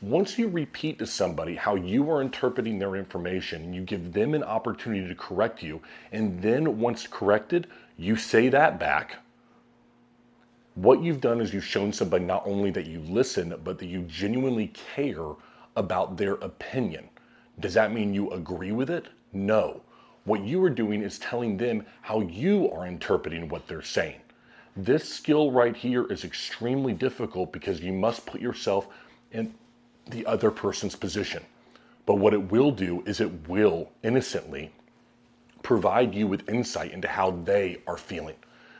Once 0.00 0.38
you 0.38 0.48
repeat 0.48 0.98
to 1.00 1.06
somebody 1.06 1.56
how 1.56 1.74
you 1.74 2.10
are 2.10 2.22
interpreting 2.22 2.78
their 2.78 2.96
information, 2.96 3.74
you 3.74 3.82
give 3.82 4.14
them 4.14 4.32
an 4.32 4.42
opportunity 4.42 5.06
to 5.06 5.14
correct 5.14 5.62
you, 5.62 5.82
and 6.10 6.40
then 6.40 6.80
once 6.80 7.06
corrected, 7.06 7.66
you 7.98 8.16
say 8.16 8.48
that 8.48 8.80
back. 8.80 9.18
What 10.74 11.02
you've 11.02 11.20
done 11.20 11.42
is 11.42 11.52
you've 11.52 11.66
shown 11.66 11.92
somebody 11.92 12.24
not 12.24 12.46
only 12.46 12.70
that 12.70 12.86
you 12.86 13.00
listen, 13.00 13.54
but 13.62 13.78
that 13.78 13.86
you 13.86 14.00
genuinely 14.04 14.68
care 14.68 15.32
about 15.76 16.16
their 16.16 16.34
opinion. 16.36 17.10
Does 17.60 17.74
that 17.74 17.92
mean 17.92 18.14
you 18.14 18.30
agree 18.30 18.72
with 18.72 18.88
it? 18.88 19.08
No. 19.34 19.82
What 20.24 20.42
you 20.42 20.62
are 20.64 20.70
doing 20.70 21.02
is 21.02 21.18
telling 21.18 21.56
them 21.56 21.84
how 22.00 22.20
you 22.20 22.70
are 22.70 22.86
interpreting 22.86 23.48
what 23.48 23.68
they're 23.68 23.82
saying. 23.82 24.20
This 24.76 25.08
skill 25.08 25.52
right 25.52 25.76
here 25.76 26.10
is 26.10 26.24
extremely 26.24 26.92
difficult 26.92 27.52
because 27.52 27.80
you 27.80 27.92
must 27.92 28.26
put 28.26 28.40
yourself 28.40 28.88
in 29.30 29.54
the 30.10 30.26
other 30.26 30.50
person's 30.50 30.96
position. 30.96 31.42
But 32.06 32.16
what 32.16 32.34
it 32.34 32.50
will 32.50 32.70
do 32.70 33.02
is 33.06 33.20
it 33.20 33.48
will 33.48 33.90
innocently 34.02 34.72
provide 35.62 36.14
you 36.14 36.26
with 36.26 36.48
insight 36.48 36.92
into 36.92 37.08
how 37.08 37.30
they 37.30 37.78
are 37.86 37.96
feeling. 37.96 38.36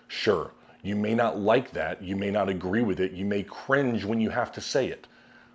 Sure, 0.08 0.52
you 0.82 0.96
may 0.96 1.14
not 1.14 1.38
like 1.38 1.70
that, 1.72 2.02
you 2.02 2.16
may 2.16 2.30
not 2.30 2.48
agree 2.48 2.82
with 2.82 3.00
it, 3.00 3.12
you 3.12 3.24
may 3.24 3.42
cringe 3.42 4.04
when 4.04 4.20
you 4.20 4.30
have 4.30 4.52
to 4.52 4.60
say 4.60 4.88
it. 4.88 5.06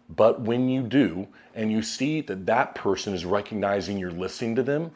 But 0.10 0.42
when 0.42 0.70
you 0.70 0.82
do, 0.82 1.28
and 1.54 1.72
you 1.72 1.84
see 1.84 2.22
that 2.22 2.48
that 2.48 2.74
person 2.74 3.14
is 3.14 3.26
recognizing 3.26 4.00
you're 4.00 4.12
listening 4.12 4.56
to 4.56 4.64
them, 4.64 4.92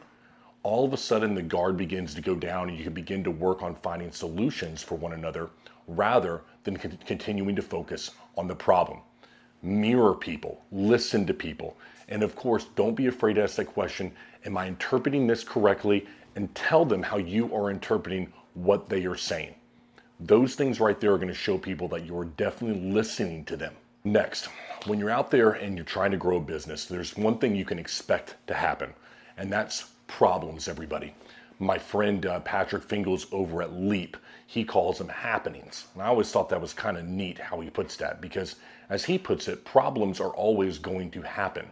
all 0.64 0.84
of 0.84 0.94
a 0.94 0.96
sudden 0.96 1.34
the 1.34 1.42
guard 1.42 1.76
begins 1.76 2.14
to 2.14 2.22
go 2.22 2.34
down 2.34 2.68
and 2.68 2.76
you 2.76 2.84
can 2.84 2.94
begin 2.94 3.22
to 3.22 3.30
work 3.30 3.62
on 3.62 3.74
finding 3.76 4.10
solutions 4.10 4.82
for 4.82 4.96
one 4.96 5.12
another 5.12 5.50
rather 5.86 6.40
than 6.64 6.76
con- 6.76 6.98
continuing 7.06 7.54
to 7.54 7.62
focus 7.62 8.10
on 8.36 8.48
the 8.48 8.54
problem. 8.54 8.98
Mirror 9.62 10.14
people, 10.14 10.62
listen 10.72 11.26
to 11.26 11.34
people, 11.34 11.76
and 12.08 12.22
of 12.22 12.34
course, 12.34 12.66
don't 12.76 12.94
be 12.94 13.06
afraid 13.06 13.34
to 13.34 13.42
ask 13.42 13.56
that 13.56 13.66
question 13.66 14.10
Am 14.44 14.58
I 14.58 14.66
interpreting 14.66 15.26
this 15.26 15.44
correctly? 15.44 16.06
And 16.36 16.52
tell 16.54 16.84
them 16.84 17.02
how 17.02 17.18
you 17.18 17.54
are 17.54 17.70
interpreting 17.70 18.32
what 18.54 18.88
they 18.88 19.06
are 19.06 19.16
saying. 19.16 19.54
Those 20.18 20.54
things 20.54 20.80
right 20.80 20.98
there 20.98 21.12
are 21.12 21.18
going 21.18 21.28
to 21.28 21.34
show 21.34 21.56
people 21.56 21.86
that 21.88 22.04
you're 22.04 22.24
definitely 22.24 22.90
listening 22.90 23.44
to 23.44 23.56
them. 23.56 23.74
Next, 24.02 24.46
when 24.86 24.98
you're 24.98 25.10
out 25.10 25.30
there 25.30 25.52
and 25.52 25.76
you're 25.76 25.84
trying 25.84 26.10
to 26.10 26.16
grow 26.16 26.38
a 26.38 26.40
business, 26.40 26.86
there's 26.86 27.16
one 27.16 27.38
thing 27.38 27.54
you 27.54 27.64
can 27.64 27.78
expect 27.78 28.34
to 28.48 28.54
happen, 28.54 28.92
and 29.38 29.52
that's 29.52 29.93
problems, 30.06 30.68
everybody. 30.68 31.14
My 31.58 31.78
friend 31.78 32.26
uh, 32.26 32.40
Patrick 32.40 32.82
Fingles 32.82 33.26
over 33.32 33.62
at 33.62 33.72
Leap, 33.72 34.16
he 34.46 34.64
calls 34.64 34.98
them 34.98 35.08
happenings. 35.08 35.86
And 35.94 36.02
I 36.02 36.06
always 36.06 36.30
thought 36.30 36.48
that 36.48 36.60
was 36.60 36.72
kind 36.72 36.96
of 36.96 37.04
neat 37.06 37.38
how 37.38 37.60
he 37.60 37.70
puts 37.70 37.96
that 37.96 38.20
because, 38.20 38.56
as 38.90 39.04
he 39.04 39.18
puts 39.18 39.48
it, 39.48 39.64
problems 39.64 40.20
are 40.20 40.30
always 40.30 40.78
going 40.78 41.10
to 41.12 41.22
happen. 41.22 41.66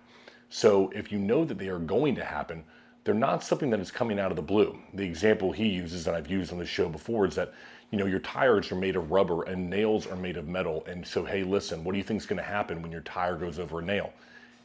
So 0.48 0.90
if 0.94 1.10
you 1.10 1.18
know 1.18 1.44
that 1.44 1.58
they 1.58 1.68
are 1.68 1.78
going 1.78 2.14
to 2.16 2.24
happen, 2.24 2.64
they're 3.04 3.14
not 3.14 3.42
something 3.42 3.70
that 3.70 3.80
is 3.80 3.90
coming 3.90 4.20
out 4.20 4.30
of 4.30 4.36
the 4.36 4.42
blue. 4.42 4.78
The 4.94 5.04
example 5.04 5.50
he 5.50 5.68
uses 5.68 6.04
that 6.04 6.14
I've 6.14 6.30
used 6.30 6.52
on 6.52 6.58
the 6.58 6.66
show 6.66 6.88
before 6.88 7.26
is 7.26 7.34
that 7.34 7.52
you 7.90 7.98
know 7.98 8.06
your 8.06 8.20
tires 8.20 8.70
are 8.70 8.76
made 8.76 8.96
of 8.96 9.10
rubber 9.10 9.42
and 9.44 9.68
nails 9.68 10.06
are 10.06 10.16
made 10.16 10.36
of 10.36 10.46
metal. 10.46 10.84
And 10.86 11.06
so 11.06 11.24
hey, 11.24 11.42
listen, 11.42 11.82
what 11.84 11.92
do 11.92 11.98
you 11.98 12.04
think 12.04 12.20
is 12.20 12.26
going 12.26 12.38
to 12.38 12.42
happen 12.42 12.80
when 12.80 12.92
your 12.92 13.00
tire 13.00 13.36
goes 13.36 13.58
over 13.58 13.80
a 13.80 13.82
nail? 13.82 14.12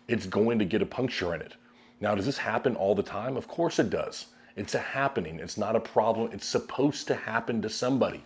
It's 0.07 0.25
going 0.25 0.59
to 0.59 0.65
get 0.65 0.81
a 0.81 0.85
puncture 0.85 1.33
in 1.33 1.41
it. 1.41 1.53
Now, 1.99 2.13
does 2.13 2.25
this 2.27 2.37
happen 2.37 2.75
all 2.75 2.93
the 2.93 3.01
time? 3.01 3.35
Of 3.37 3.47
course 3.47 3.79
it 3.79 3.89
does. 3.89 4.27
It's 4.55 4.75
a 4.75 4.79
happening. 4.79 5.39
It's 5.39 5.57
not 5.57 5.75
a 5.75 5.79
problem. 5.79 6.31
It's 6.31 6.45
supposed 6.45 7.07
to 7.07 7.15
happen 7.15 7.61
to 7.61 7.69
somebody. 7.69 8.23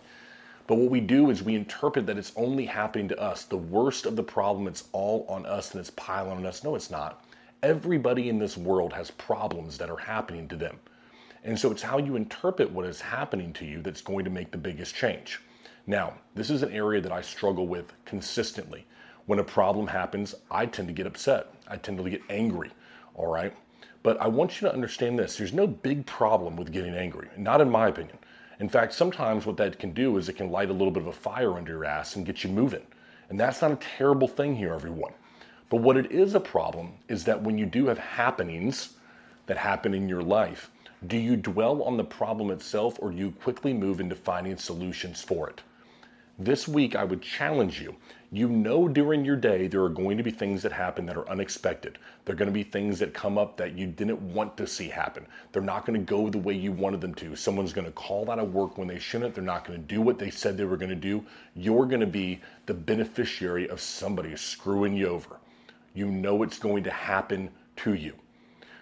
But 0.66 0.76
what 0.76 0.90
we 0.90 1.00
do 1.00 1.30
is 1.30 1.42
we 1.42 1.54
interpret 1.54 2.06
that 2.06 2.18
it's 2.18 2.32
only 2.36 2.66
happening 2.66 3.08
to 3.08 3.18
us. 3.20 3.44
The 3.44 3.56
worst 3.56 4.04
of 4.04 4.14
the 4.14 4.22
problem, 4.22 4.66
it's 4.66 4.84
all 4.92 5.26
on 5.28 5.46
us 5.46 5.72
and 5.72 5.80
it's 5.80 5.90
piling 5.90 6.38
on 6.38 6.46
us. 6.46 6.62
No, 6.62 6.74
it's 6.74 6.90
not. 6.90 7.24
Everybody 7.62 8.28
in 8.28 8.38
this 8.38 8.56
world 8.56 8.92
has 8.92 9.10
problems 9.10 9.78
that 9.78 9.90
are 9.90 9.96
happening 9.96 10.48
to 10.48 10.56
them. 10.56 10.78
And 11.44 11.58
so 11.58 11.70
it's 11.70 11.82
how 11.82 11.98
you 11.98 12.16
interpret 12.16 12.70
what 12.70 12.86
is 12.86 13.00
happening 13.00 13.52
to 13.54 13.64
you 13.64 13.80
that's 13.80 14.02
going 14.02 14.24
to 14.24 14.30
make 14.30 14.50
the 14.50 14.58
biggest 14.58 14.94
change. 14.94 15.40
Now, 15.86 16.14
this 16.34 16.50
is 16.50 16.62
an 16.62 16.72
area 16.72 17.00
that 17.00 17.12
I 17.12 17.22
struggle 17.22 17.66
with 17.66 17.92
consistently. 18.04 18.86
When 19.26 19.38
a 19.38 19.44
problem 19.44 19.86
happens, 19.86 20.34
I 20.50 20.66
tend 20.66 20.88
to 20.88 20.94
get 20.94 21.06
upset. 21.06 21.54
I 21.66 21.76
tend 21.76 21.98
to 21.98 22.10
get 22.10 22.22
angry 22.28 22.70
all 23.14 23.26
right? 23.26 23.52
But 24.02 24.20
I 24.20 24.26
want 24.28 24.60
you 24.60 24.68
to 24.68 24.74
understand 24.74 25.18
this 25.18 25.36
there's 25.36 25.52
no 25.52 25.66
big 25.66 26.06
problem 26.06 26.56
with 26.56 26.72
getting 26.72 26.94
angry, 26.94 27.28
not 27.36 27.60
in 27.60 27.70
my 27.70 27.88
opinion. 27.88 28.18
In 28.60 28.68
fact, 28.68 28.94
sometimes 28.94 29.46
what 29.46 29.56
that 29.56 29.78
can 29.78 29.92
do 29.92 30.18
is 30.18 30.28
it 30.28 30.36
can 30.36 30.50
light 30.50 30.70
a 30.70 30.72
little 30.72 30.90
bit 30.90 31.02
of 31.02 31.08
a 31.08 31.12
fire 31.12 31.54
under 31.54 31.72
your 31.72 31.84
ass 31.84 32.16
and 32.16 32.26
get 32.26 32.44
you 32.44 32.50
moving. 32.50 32.86
And 33.28 33.38
that's 33.38 33.62
not 33.62 33.72
a 33.72 33.76
terrible 33.76 34.28
thing 34.28 34.54
here, 34.54 34.72
everyone. 34.72 35.12
But 35.70 35.78
what 35.78 35.96
it 35.96 36.12
is 36.12 36.34
a 36.34 36.40
problem 36.40 36.92
is 37.08 37.24
that 37.24 37.42
when 37.42 37.58
you 37.58 37.66
do 37.66 37.86
have 37.86 37.98
happenings 37.98 38.94
that 39.46 39.56
happen 39.56 39.94
in 39.94 40.08
your 40.08 40.22
life, 40.22 40.70
do 41.06 41.16
you 41.16 41.36
dwell 41.36 41.82
on 41.82 41.96
the 41.96 42.04
problem 42.04 42.50
itself 42.50 42.98
or 43.00 43.10
do 43.10 43.16
you 43.16 43.30
quickly 43.32 43.72
move 43.72 44.00
into 44.00 44.14
finding 44.14 44.56
solutions 44.56 45.22
for 45.22 45.48
it? 45.48 45.62
This 46.44 46.66
week, 46.66 46.96
I 46.96 47.04
would 47.04 47.22
challenge 47.22 47.80
you. 47.80 47.94
You 48.32 48.48
know, 48.48 48.88
during 48.88 49.24
your 49.24 49.36
day, 49.36 49.68
there 49.68 49.84
are 49.84 49.88
going 49.88 50.16
to 50.16 50.24
be 50.24 50.32
things 50.32 50.60
that 50.62 50.72
happen 50.72 51.06
that 51.06 51.16
are 51.16 51.28
unexpected. 51.30 51.98
There 52.24 52.34
are 52.34 52.36
going 52.36 52.48
to 52.48 52.52
be 52.52 52.64
things 52.64 52.98
that 52.98 53.14
come 53.14 53.38
up 53.38 53.56
that 53.58 53.78
you 53.78 53.86
didn't 53.86 54.20
want 54.20 54.56
to 54.56 54.66
see 54.66 54.88
happen. 54.88 55.24
They're 55.52 55.62
not 55.62 55.86
going 55.86 56.00
to 56.00 56.04
go 56.04 56.28
the 56.28 56.38
way 56.38 56.54
you 56.54 56.72
wanted 56.72 57.00
them 57.00 57.14
to. 57.14 57.36
Someone's 57.36 57.72
going 57.72 57.84
to 57.84 57.92
call 57.92 58.28
out 58.28 58.40
of 58.40 58.52
work 58.52 58.76
when 58.76 58.88
they 58.88 58.98
shouldn't. 58.98 59.36
They're 59.36 59.44
not 59.44 59.64
going 59.64 59.80
to 59.80 59.86
do 59.86 60.00
what 60.00 60.18
they 60.18 60.30
said 60.30 60.56
they 60.56 60.64
were 60.64 60.76
going 60.76 60.88
to 60.88 60.96
do. 60.96 61.24
You're 61.54 61.86
going 61.86 62.00
to 62.00 62.08
be 62.08 62.40
the 62.66 62.74
beneficiary 62.74 63.68
of 63.68 63.80
somebody 63.80 64.34
screwing 64.34 64.96
you 64.96 65.10
over. 65.10 65.36
You 65.94 66.06
know 66.06 66.42
it's 66.42 66.58
going 66.58 66.82
to 66.82 66.90
happen 66.90 67.50
to 67.76 67.94
you. 67.94 68.14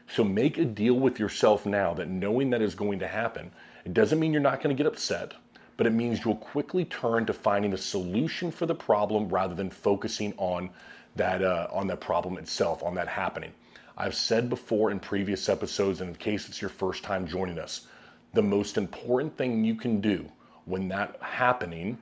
So 0.09 0.25
make 0.25 0.57
a 0.57 0.65
deal 0.65 0.95
with 0.95 1.21
yourself 1.21 1.67
now 1.67 1.93
that 1.93 2.09
knowing 2.09 2.49
that 2.51 2.63
is 2.63 2.75
going 2.75 3.01
to 3.01 3.07
happen, 3.07 3.51
it 3.85 3.93
doesn't 3.93 4.19
mean 4.19 4.33
you're 4.33 4.41
not 4.41 4.63
going 4.63 4.75
to 4.75 4.83
get 4.83 4.91
upset 4.91 5.35
but 5.81 5.87
it 5.87 5.95
means 5.95 6.23
you'll 6.23 6.37
quickly 6.37 6.85
turn 6.85 7.25
to 7.25 7.33
finding 7.33 7.73
a 7.73 7.79
solution 7.79 8.51
for 8.51 8.67
the 8.67 8.75
problem 8.75 9.31
rather 9.31 9.55
than 9.55 9.71
focusing 9.71 10.35
on 10.37 10.69
that 11.17 11.43
uh, 11.43 11.69
on 11.73 11.87
that 11.87 12.03
problem 12.03 12.37
itself, 12.37 12.83
on 12.83 12.95
that 12.95 13.09
happening. 13.09 13.51
I've 13.97 14.15
said 14.15 14.51
before 14.51 14.91
in 14.91 15.01
previous 15.01 15.49
episodes, 15.49 16.03
and 16.03 16.11
in 16.11 16.17
case 16.17 16.51
it's 16.51 16.61
your 16.61 16.69
first 16.69 17.03
time 17.03 17.27
joining 17.27 17.59
us, 17.59 17.87
the 18.35 18.43
most 18.43 18.77
important 18.77 19.35
thing 19.39 19.65
you 19.65 19.75
can 19.75 20.03
do 20.03 20.31
when 20.67 20.87
that 20.89 21.17
happening 21.23 21.97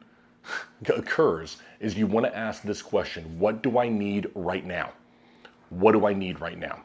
occurs 0.89 1.59
is 1.79 1.97
you 1.97 2.09
want 2.09 2.27
to 2.27 2.37
ask 2.37 2.65
this 2.65 2.83
question 2.83 3.39
What 3.39 3.63
do 3.63 3.79
I 3.79 3.89
need 3.89 4.29
right 4.35 4.67
now? 4.67 4.91
What 5.71 5.93
do 5.93 6.05
I 6.05 6.15
need 6.15 6.41
right 6.41 6.59
now? 6.59 6.83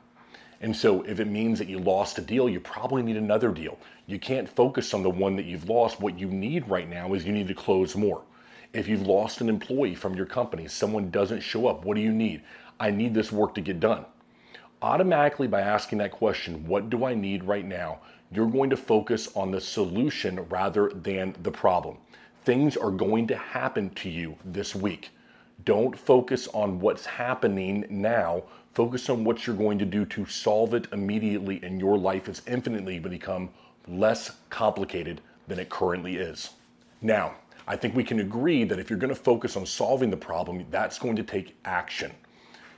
And 0.63 0.73
so 0.73 1.01
if 1.01 1.19
it 1.19 1.27
means 1.27 1.59
that 1.59 1.67
you 1.67 1.77
lost 1.77 2.17
a 2.17 2.21
deal, 2.21 2.47
you 2.47 2.61
probably 2.61 3.03
need 3.03 3.17
another 3.17 3.51
deal. 3.51 3.77
You 4.07 4.17
can't 4.17 4.47
focus 4.47 4.93
on 4.93 5.03
the 5.03 5.09
one 5.09 5.35
that 5.35 5.43
you've 5.43 5.67
lost. 5.67 5.99
What 5.99 6.17
you 6.17 6.27
need 6.27 6.69
right 6.69 6.89
now 6.89 7.13
is 7.13 7.25
you 7.25 7.33
need 7.33 7.49
to 7.49 7.53
close 7.53 7.97
more. 7.97 8.21
If 8.71 8.87
you've 8.87 9.05
lost 9.05 9.41
an 9.41 9.49
employee 9.49 9.93
from 9.93 10.15
your 10.15 10.25
company, 10.25 10.69
someone 10.69 11.11
doesn't 11.11 11.41
show 11.41 11.67
up, 11.67 11.83
what 11.83 11.95
do 11.95 12.01
you 12.01 12.13
need? 12.13 12.43
I 12.79 12.91
need 12.91 13.13
this 13.13 13.29
work 13.29 13.53
to 13.55 13.61
get 13.61 13.81
done. 13.81 14.05
Automatically, 14.81 15.47
by 15.47 15.59
asking 15.59 15.97
that 15.97 16.13
question, 16.13 16.65
what 16.65 16.89
do 16.89 17.03
I 17.03 17.13
need 17.13 17.43
right 17.43 17.65
now? 17.65 17.99
You're 18.31 18.49
going 18.49 18.69
to 18.69 18.77
focus 18.77 19.35
on 19.35 19.51
the 19.51 19.59
solution 19.59 20.47
rather 20.47 20.89
than 20.89 21.35
the 21.43 21.51
problem. 21.51 21.97
Things 22.45 22.77
are 22.77 22.89
going 22.89 23.27
to 23.27 23.35
happen 23.35 23.89
to 23.95 24.09
you 24.09 24.37
this 24.45 24.73
week. 24.73 25.11
Don't 25.65 25.97
focus 25.97 26.47
on 26.47 26.79
what's 26.79 27.05
happening 27.05 27.85
now. 27.89 28.43
Focus 28.73 29.07
on 29.09 29.23
what 29.23 29.45
you're 29.45 29.55
going 29.55 29.77
to 29.77 29.85
do 29.85 30.03
to 30.05 30.25
solve 30.25 30.73
it 30.73 30.87
immediately, 30.91 31.59
and 31.61 31.79
your 31.79 31.95
life 31.95 32.27
is 32.27 32.41
infinitely 32.47 32.97
become 32.97 33.49
less 33.87 34.31
complicated 34.49 35.21
than 35.47 35.59
it 35.59 35.69
currently 35.69 36.15
is. 36.15 36.49
Now, 36.99 37.35
I 37.67 37.75
think 37.75 37.95
we 37.95 38.03
can 38.03 38.19
agree 38.19 38.63
that 38.63 38.79
if 38.79 38.89
you're 38.89 38.97
going 38.97 39.13
to 39.13 39.15
focus 39.15 39.55
on 39.55 39.65
solving 39.67 40.09
the 40.09 40.17
problem, 40.17 40.65
that's 40.71 40.97
going 40.97 41.15
to 41.17 41.23
take 41.23 41.55
action. 41.65 42.11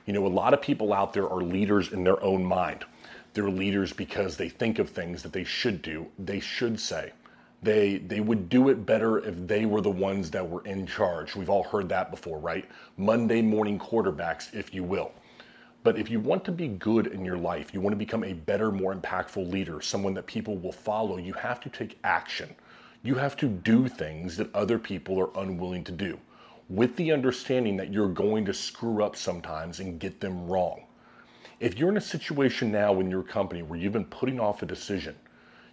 You 0.04 0.12
know, 0.12 0.26
a 0.26 0.28
lot 0.28 0.52
of 0.52 0.60
people 0.60 0.92
out 0.92 1.14
there 1.14 1.28
are 1.28 1.40
leaders 1.40 1.92
in 1.92 2.04
their 2.04 2.22
own 2.22 2.44
mind. 2.44 2.84
They're 3.32 3.48
leaders 3.48 3.92
because 3.92 4.36
they 4.36 4.50
think 4.50 4.78
of 4.78 4.90
things 4.90 5.22
that 5.22 5.32
they 5.32 5.44
should 5.44 5.80
do, 5.80 6.06
they 6.18 6.40
should 6.40 6.78
say. 6.78 7.12
They, 7.62 7.98
they 7.98 8.20
would 8.20 8.50
do 8.50 8.68
it 8.68 8.84
better 8.84 9.18
if 9.18 9.34
they 9.46 9.64
were 9.64 9.80
the 9.80 9.90
ones 9.90 10.30
that 10.32 10.48
were 10.48 10.64
in 10.66 10.86
charge. 10.86 11.34
We've 11.34 11.50
all 11.50 11.64
heard 11.64 11.88
that 11.88 12.10
before, 12.10 12.38
right? 12.38 12.66
Monday 12.98 13.40
morning 13.40 13.78
quarterbacks, 13.78 14.54
if 14.54 14.74
you 14.74 14.84
will. 14.84 15.12
But 15.86 15.98
if 15.98 16.10
you 16.10 16.18
want 16.18 16.44
to 16.46 16.50
be 16.50 16.66
good 16.66 17.06
in 17.06 17.24
your 17.24 17.38
life, 17.38 17.72
you 17.72 17.80
want 17.80 17.92
to 17.92 17.96
become 17.96 18.24
a 18.24 18.32
better, 18.32 18.72
more 18.72 18.92
impactful 18.92 19.52
leader, 19.52 19.80
someone 19.80 20.14
that 20.14 20.26
people 20.26 20.56
will 20.56 20.72
follow, 20.72 21.16
you 21.16 21.32
have 21.34 21.60
to 21.60 21.68
take 21.68 21.96
action. 22.02 22.56
You 23.04 23.14
have 23.14 23.36
to 23.36 23.46
do 23.46 23.86
things 23.86 24.36
that 24.36 24.52
other 24.52 24.80
people 24.80 25.16
are 25.16 25.30
unwilling 25.40 25.84
to 25.84 25.92
do 25.92 26.18
with 26.68 26.96
the 26.96 27.12
understanding 27.12 27.76
that 27.76 27.92
you're 27.92 28.08
going 28.08 28.44
to 28.46 28.52
screw 28.52 29.04
up 29.04 29.14
sometimes 29.14 29.78
and 29.78 30.00
get 30.00 30.18
them 30.18 30.48
wrong. 30.48 30.82
If 31.60 31.78
you're 31.78 31.90
in 31.90 31.98
a 31.98 32.00
situation 32.00 32.72
now 32.72 32.98
in 32.98 33.08
your 33.08 33.22
company 33.22 33.62
where 33.62 33.78
you've 33.78 33.92
been 33.92 34.06
putting 34.06 34.40
off 34.40 34.62
a 34.62 34.66
decision, 34.66 35.14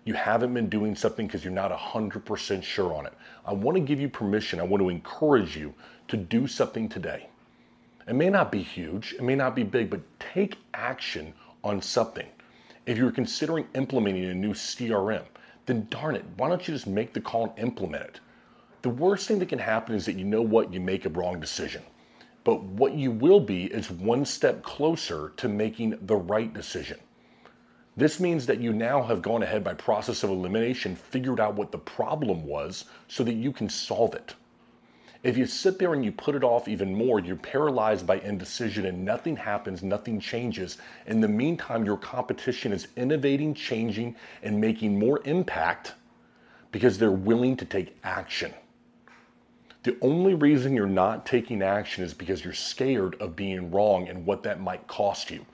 you 0.05 0.13
haven't 0.13 0.53
been 0.53 0.69
doing 0.69 0.95
something 0.95 1.25
because 1.25 1.43
you're 1.43 1.51
not 1.51 1.71
100% 1.71 2.61
sure 2.61 2.93
on 2.93 3.07
it. 3.07 3.13
I 3.47 3.53
want 3.53 3.77
to 3.77 3.81
give 3.81 3.99
you 3.99 4.09
permission. 4.09 4.59
I 4.59 4.63
want 4.63 4.83
to 4.83 4.89
encourage 4.89 5.57
you 5.57 5.73
to 6.09 6.17
do 6.17 6.45
something 6.45 6.87
today. 6.87 7.29
It 8.07 8.15
may 8.15 8.29
not 8.29 8.51
be 8.51 8.61
huge, 8.61 9.13
it 9.13 9.23
may 9.23 9.35
not 9.35 9.55
be 9.55 9.63
big, 9.63 9.89
but 9.89 10.01
take 10.19 10.57
action 10.73 11.33
on 11.63 11.81
something. 11.81 12.27
If 12.85 12.97
you're 12.97 13.11
considering 13.11 13.67
implementing 13.75 14.25
a 14.25 14.33
new 14.33 14.53
CRM, 14.53 15.23
then 15.65 15.87
darn 15.89 16.15
it, 16.15 16.25
why 16.35 16.49
don't 16.49 16.67
you 16.67 16.73
just 16.73 16.87
make 16.87 17.13
the 17.13 17.21
call 17.21 17.45
and 17.45 17.59
implement 17.59 18.03
it? 18.03 18.19
The 18.81 18.89
worst 18.89 19.27
thing 19.27 19.39
that 19.39 19.47
can 19.47 19.59
happen 19.59 19.95
is 19.95 20.05
that 20.05 20.17
you 20.17 20.25
know 20.25 20.41
what, 20.41 20.73
you 20.73 20.81
make 20.81 21.05
a 21.05 21.09
wrong 21.09 21.39
decision. 21.39 21.81
But 22.43 22.61
what 22.61 22.93
you 22.93 23.11
will 23.11 23.39
be 23.39 23.65
is 23.65 23.89
one 23.89 24.25
step 24.25 24.63
closer 24.63 25.31
to 25.37 25.47
making 25.47 25.97
the 26.01 26.17
right 26.17 26.53
decision. 26.53 26.99
This 27.95 28.19
means 28.19 28.45
that 28.47 28.59
you 28.59 28.73
now 28.73 29.01
have 29.03 29.21
gone 29.21 29.43
ahead 29.43 29.63
by 29.63 29.75
process 29.75 30.23
of 30.23 30.31
elimination, 30.31 30.95
figured 30.97 31.39
out 31.39 31.55
what 31.55 31.71
the 31.71 31.77
problem 31.77 32.43
was 32.43 32.85
so 33.07 33.23
that 33.23 33.35
you 33.35 33.53
can 33.53 33.69
solve 33.69 34.15
it. 34.15 34.33
If 35.23 35.37
you 35.37 35.45
sit 35.45 35.79
there 35.79 35.93
and 35.93 36.03
you 36.03 36.11
put 36.11 36.35
it 36.35 36.43
off 36.43 36.67
even 36.67 36.93
more, 36.93 37.19
you're 37.19 37.37
paralyzed 37.37 38.05
by 38.05 38.19
indecision 38.19 38.85
and 38.85 39.05
nothing 39.05 39.37
happens, 39.37 39.81
nothing 39.81 40.19
changes. 40.19 40.77
In 41.07 41.21
the 41.21 41.29
meantime, 41.29 41.85
your 41.85 41.95
competition 41.95 42.73
is 42.73 42.89
innovating, 42.97 43.53
changing, 43.53 44.17
and 44.43 44.59
making 44.59 44.99
more 44.99 45.21
impact 45.23 45.93
because 46.73 46.97
they're 46.97 47.11
willing 47.11 47.55
to 47.55 47.65
take 47.65 47.95
action. 48.03 48.53
The 49.83 49.97
only 50.01 50.33
reason 50.33 50.73
you're 50.73 50.87
not 50.87 51.25
taking 51.25 51.61
action 51.61 52.03
is 52.03 52.13
because 52.13 52.43
you're 52.43 52.53
scared 52.53 53.15
of 53.21 53.35
being 53.35 53.71
wrong 53.71 54.09
and 54.09 54.25
what 54.25 54.43
that 54.43 54.59
might 54.59 54.87
cost 54.87 55.31
you. 55.31 55.45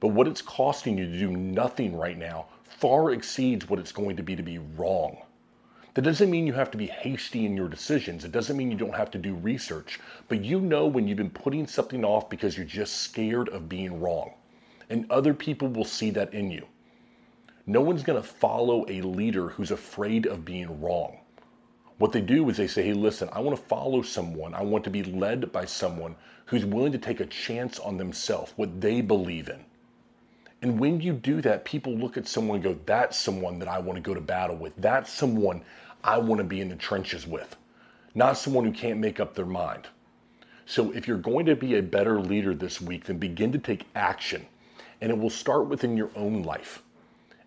But 0.00 0.08
what 0.08 0.26
it's 0.26 0.42
costing 0.42 0.96
you 0.96 1.06
to 1.06 1.18
do 1.18 1.30
nothing 1.30 1.96
right 1.96 2.16
now 2.16 2.46
far 2.64 3.12
exceeds 3.12 3.68
what 3.68 3.78
it's 3.78 3.92
going 3.92 4.16
to 4.16 4.22
be 4.22 4.36
to 4.36 4.42
be 4.42 4.58
wrong. 4.58 5.18
That 5.94 6.02
doesn't 6.02 6.30
mean 6.30 6.46
you 6.46 6.54
have 6.54 6.70
to 6.70 6.78
be 6.78 6.86
hasty 6.86 7.44
in 7.44 7.56
your 7.56 7.68
decisions. 7.68 8.24
It 8.24 8.32
doesn't 8.32 8.56
mean 8.56 8.70
you 8.70 8.78
don't 8.78 8.94
have 8.94 9.10
to 9.10 9.18
do 9.18 9.34
research. 9.34 10.00
But 10.28 10.42
you 10.42 10.60
know 10.60 10.86
when 10.86 11.06
you've 11.06 11.18
been 11.18 11.28
putting 11.28 11.66
something 11.66 12.02
off 12.04 12.30
because 12.30 12.56
you're 12.56 12.64
just 12.64 13.02
scared 13.02 13.50
of 13.50 13.68
being 13.68 14.00
wrong. 14.00 14.32
And 14.88 15.10
other 15.10 15.34
people 15.34 15.68
will 15.68 15.84
see 15.84 16.10
that 16.10 16.32
in 16.32 16.50
you. 16.50 16.66
No 17.66 17.80
one's 17.80 18.02
going 18.02 18.20
to 18.20 18.26
follow 18.26 18.86
a 18.88 19.02
leader 19.02 19.48
who's 19.48 19.70
afraid 19.70 20.26
of 20.26 20.44
being 20.44 20.80
wrong. 20.80 21.18
What 21.98 22.12
they 22.12 22.22
do 22.22 22.48
is 22.48 22.56
they 22.56 22.66
say, 22.66 22.82
hey, 22.82 22.94
listen, 22.94 23.28
I 23.30 23.40
want 23.40 23.56
to 23.56 23.64
follow 23.64 24.02
someone. 24.02 24.54
I 24.54 24.62
want 24.62 24.84
to 24.84 24.90
be 24.90 25.04
led 25.04 25.52
by 25.52 25.66
someone 25.66 26.16
who's 26.46 26.64
willing 26.64 26.92
to 26.92 26.98
take 26.98 27.20
a 27.20 27.26
chance 27.26 27.78
on 27.78 27.98
themselves, 27.98 28.52
what 28.56 28.80
they 28.80 29.02
believe 29.02 29.48
in. 29.48 29.64
And 30.62 30.78
when 30.78 31.00
you 31.00 31.12
do 31.12 31.40
that, 31.40 31.64
people 31.64 31.92
look 31.92 32.16
at 32.16 32.28
someone 32.28 32.56
and 32.56 32.64
go, 32.64 32.78
that's 32.86 33.18
someone 33.18 33.58
that 33.58 33.68
I 33.68 33.80
want 33.80 33.96
to 33.96 34.00
go 34.00 34.14
to 34.14 34.20
battle 34.20 34.56
with. 34.56 34.72
That's 34.76 35.12
someone 35.12 35.62
I 36.04 36.18
want 36.18 36.38
to 36.38 36.44
be 36.44 36.60
in 36.60 36.68
the 36.68 36.76
trenches 36.76 37.26
with, 37.26 37.56
not 38.14 38.38
someone 38.38 38.64
who 38.64 38.72
can't 38.72 39.00
make 39.00 39.18
up 39.18 39.34
their 39.34 39.44
mind. 39.44 39.88
So 40.64 40.92
if 40.92 41.08
you're 41.08 41.18
going 41.18 41.46
to 41.46 41.56
be 41.56 41.76
a 41.76 41.82
better 41.82 42.20
leader 42.20 42.54
this 42.54 42.80
week, 42.80 43.04
then 43.04 43.18
begin 43.18 43.50
to 43.52 43.58
take 43.58 43.86
action. 43.96 44.46
And 45.00 45.10
it 45.10 45.18
will 45.18 45.30
start 45.30 45.66
within 45.66 45.96
your 45.96 46.10
own 46.14 46.44
life. 46.44 46.82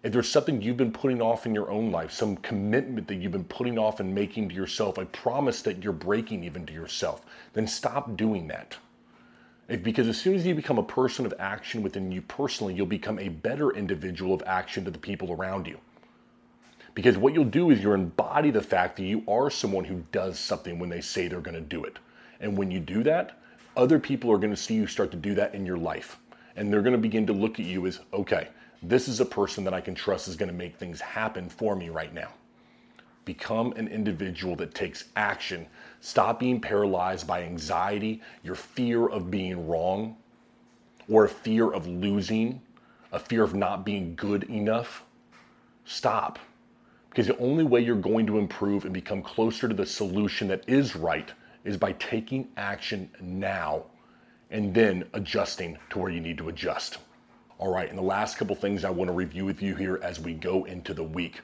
If 0.04 0.12
there's 0.12 0.30
something 0.30 0.62
you've 0.62 0.78
been 0.78 0.92
putting 0.92 1.22
off 1.22 1.46
in 1.46 1.56
your 1.56 1.72
own 1.72 1.92
life, 1.92 2.12
some 2.12 2.36
commitment 2.38 3.08
that 3.08 3.16
you've 3.16 3.32
been 3.32 3.46
putting 3.46 3.80
off 3.80 4.02
and 4.02 4.14
making 4.14 4.50
to 4.50 4.56
yourself, 4.56 5.00
I 5.00 5.06
promise 5.06 5.62
that 5.64 5.82
you're 5.82 5.94
breaking 5.94 6.44
even 6.44 6.66
to 6.66 6.74
yourself, 6.74 7.26
then 7.54 7.66
stop 7.66 8.16
doing 8.18 8.48
that. 8.50 8.78
If, 9.68 9.84
because 9.84 10.08
as 10.08 10.20
soon 10.20 10.36
as 10.36 10.46
you 10.46 10.54
become 10.54 10.78
a 10.78 10.84
person 10.84 11.26
of 11.26 11.34
action 11.40 11.82
within 11.82 12.12
you 12.12 12.22
personally, 12.22 12.74
you'll 12.74 12.86
become 12.86 13.18
a 13.18 13.30
better 13.30 13.72
individual 13.72 14.34
of 14.34 14.44
action 14.46 14.86
to 14.86 14.92
the 14.92 15.00
people 15.00 15.32
around 15.32 15.68
you. 15.68 15.80
Because 16.94 17.18
what 17.18 17.34
you'll 17.34 17.46
do 17.46 17.72
is 17.72 17.82
you'll 17.82 17.94
embody 17.94 18.52
the 18.52 18.62
fact 18.62 18.96
that 18.98 19.04
you 19.04 19.24
are 19.28 19.50
someone 19.50 19.84
who 19.84 20.06
does 20.12 20.40
something 20.40 20.80
when 20.80 20.90
they 20.90 21.02
say 21.02 21.28
they're 21.28 21.42
going 21.42 21.56
to 21.56 21.62
do 21.62 21.84
it. 21.84 22.00
And 22.40 22.58
when 22.58 22.72
you 22.72 22.80
do 22.80 23.04
that, 23.04 23.40
other 23.76 24.00
people 24.00 24.32
are 24.32 24.38
going 24.38 24.54
to 24.54 24.58
see 24.58 24.76
you 24.76 24.88
start 24.88 25.12
to 25.12 25.18
do 25.18 25.34
that 25.36 25.54
in 25.54 25.66
your 25.66 25.78
life. 25.78 26.18
And 26.56 26.72
they're 26.72 26.82
going 26.82 26.94
to 26.94 26.98
begin 26.98 27.28
to 27.28 27.34
look 27.34 27.60
at 27.60 27.66
you 27.66 27.86
as, 27.86 28.00
okay, 28.14 28.48
this 28.82 29.08
is 29.08 29.20
a 29.20 29.26
person 29.26 29.64
that 29.66 29.74
I 29.74 29.82
can 29.82 29.96
trust 29.96 30.28
is 30.28 30.36
going 30.36 30.52
to 30.52 30.56
make 30.56 30.78
things 30.78 31.02
happen 31.02 31.50
for 31.50 31.76
me 31.76 31.90
right 31.90 32.14
now. 32.14 32.30
Become 33.26 33.74
an 33.74 33.88
individual 33.88 34.56
that 34.58 34.74
takes 34.74 35.06
action. 35.16 35.66
Stop 36.06 36.40
being 36.40 36.62
paralyzed 36.62 37.26
by 37.26 37.42
anxiety, 37.42 38.22
your 38.44 38.54
fear 38.54 39.08
of 39.08 39.32
being 39.32 39.68
wrong, 39.68 40.16
or 41.10 41.26
a 41.26 41.30
fear 41.30 41.72
of 41.72 41.88
losing, 41.88 42.62
a 43.12 43.18
fear 43.18 43.42
of 43.42 43.56
not 43.56 43.84
being 43.84 44.14
good 44.14 44.44
enough. 44.44 45.04
Stop. 45.84 46.38
Because 47.10 47.26
the 47.26 47.38
only 47.40 47.64
way 47.64 47.82
you're 47.82 47.96
going 47.96 48.28
to 48.28 48.38
improve 48.38 48.86
and 48.86 48.94
become 48.94 49.24
closer 49.24 49.68
to 49.68 49.74
the 49.74 49.84
solution 49.84 50.48
that 50.50 50.70
is 50.70 50.96
right 50.96 51.34
is 51.64 51.76
by 51.76 51.94
taking 51.94 52.50
action 52.56 53.10
now 53.20 53.86
and 54.52 54.76
then 54.76 55.06
adjusting 55.14 55.76
to 55.90 55.98
where 55.98 56.12
you 56.12 56.22
need 56.22 56.38
to 56.38 56.50
adjust. 56.50 57.00
All 57.58 57.74
right, 57.74 57.90
and 57.90 57.98
the 57.98 58.04
last 58.04 58.38
couple 58.38 58.56
things 58.56 58.86
I 58.86 58.92
want 58.92 59.08
to 59.08 59.14
review 59.14 59.44
with 59.44 59.60
you 59.60 59.74
here 59.74 60.00
as 60.04 60.20
we 60.20 60.36
go 60.36 60.66
into 60.66 60.94
the 60.94 61.04
week. 61.04 61.42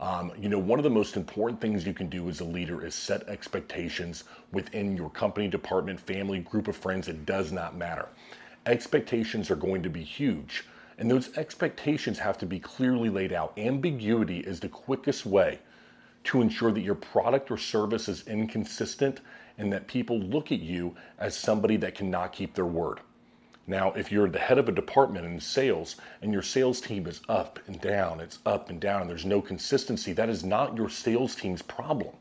Um, 0.00 0.32
you 0.40 0.48
know, 0.48 0.58
one 0.58 0.78
of 0.78 0.82
the 0.82 0.90
most 0.90 1.16
important 1.16 1.60
things 1.60 1.86
you 1.86 1.92
can 1.92 2.08
do 2.08 2.30
as 2.30 2.40
a 2.40 2.44
leader 2.44 2.84
is 2.84 2.94
set 2.94 3.28
expectations 3.28 4.24
within 4.50 4.96
your 4.96 5.10
company, 5.10 5.46
department, 5.46 6.00
family, 6.00 6.40
group 6.40 6.68
of 6.68 6.76
friends. 6.76 7.06
It 7.06 7.26
does 7.26 7.52
not 7.52 7.76
matter. 7.76 8.08
Expectations 8.64 9.50
are 9.50 9.56
going 9.56 9.82
to 9.82 9.90
be 9.90 10.02
huge, 10.02 10.64
and 10.98 11.10
those 11.10 11.36
expectations 11.36 12.18
have 12.18 12.38
to 12.38 12.46
be 12.46 12.58
clearly 12.58 13.10
laid 13.10 13.32
out. 13.32 13.52
Ambiguity 13.58 14.40
is 14.40 14.58
the 14.58 14.68
quickest 14.70 15.26
way 15.26 15.58
to 16.24 16.40
ensure 16.40 16.72
that 16.72 16.80
your 16.80 16.94
product 16.94 17.50
or 17.50 17.58
service 17.58 18.08
is 18.08 18.26
inconsistent 18.26 19.20
and 19.58 19.70
that 19.72 19.86
people 19.86 20.18
look 20.18 20.50
at 20.50 20.60
you 20.60 20.94
as 21.18 21.36
somebody 21.36 21.76
that 21.76 21.94
cannot 21.94 22.32
keep 22.32 22.54
their 22.54 22.66
word. 22.66 23.00
Now, 23.70 23.92
if 23.92 24.10
you're 24.10 24.28
the 24.28 24.40
head 24.40 24.58
of 24.58 24.68
a 24.68 24.72
department 24.72 25.24
in 25.24 25.38
sales 25.38 25.94
and 26.22 26.32
your 26.32 26.42
sales 26.42 26.80
team 26.80 27.06
is 27.06 27.20
up 27.28 27.60
and 27.68 27.80
down, 27.80 28.18
it's 28.18 28.40
up 28.44 28.68
and 28.68 28.80
down, 28.80 29.00
and 29.00 29.08
there's 29.08 29.24
no 29.24 29.40
consistency, 29.40 30.12
that 30.12 30.28
is 30.28 30.42
not 30.42 30.76
your 30.76 30.88
sales 30.88 31.36
team's 31.36 31.62
problem. 31.62 32.12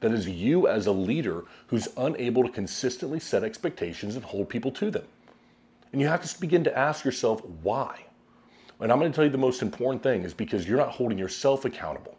That 0.00 0.10
is 0.10 0.28
you 0.28 0.66
as 0.66 0.88
a 0.88 0.92
leader 0.92 1.44
who's 1.68 1.86
unable 1.96 2.42
to 2.42 2.50
consistently 2.50 3.20
set 3.20 3.44
expectations 3.44 4.16
and 4.16 4.24
hold 4.24 4.48
people 4.48 4.72
to 4.72 4.90
them. 4.90 5.04
And 5.92 6.00
you 6.00 6.08
have 6.08 6.28
to 6.28 6.40
begin 6.40 6.64
to 6.64 6.76
ask 6.76 7.04
yourself 7.04 7.40
why. 7.62 8.06
And 8.80 8.90
I'm 8.90 8.98
going 8.98 9.12
to 9.12 9.14
tell 9.14 9.24
you 9.24 9.30
the 9.30 9.38
most 9.38 9.62
important 9.62 10.02
thing 10.02 10.24
is 10.24 10.34
because 10.34 10.66
you're 10.66 10.76
not 10.76 10.90
holding 10.90 11.18
yourself 11.18 11.64
accountable. 11.64 12.18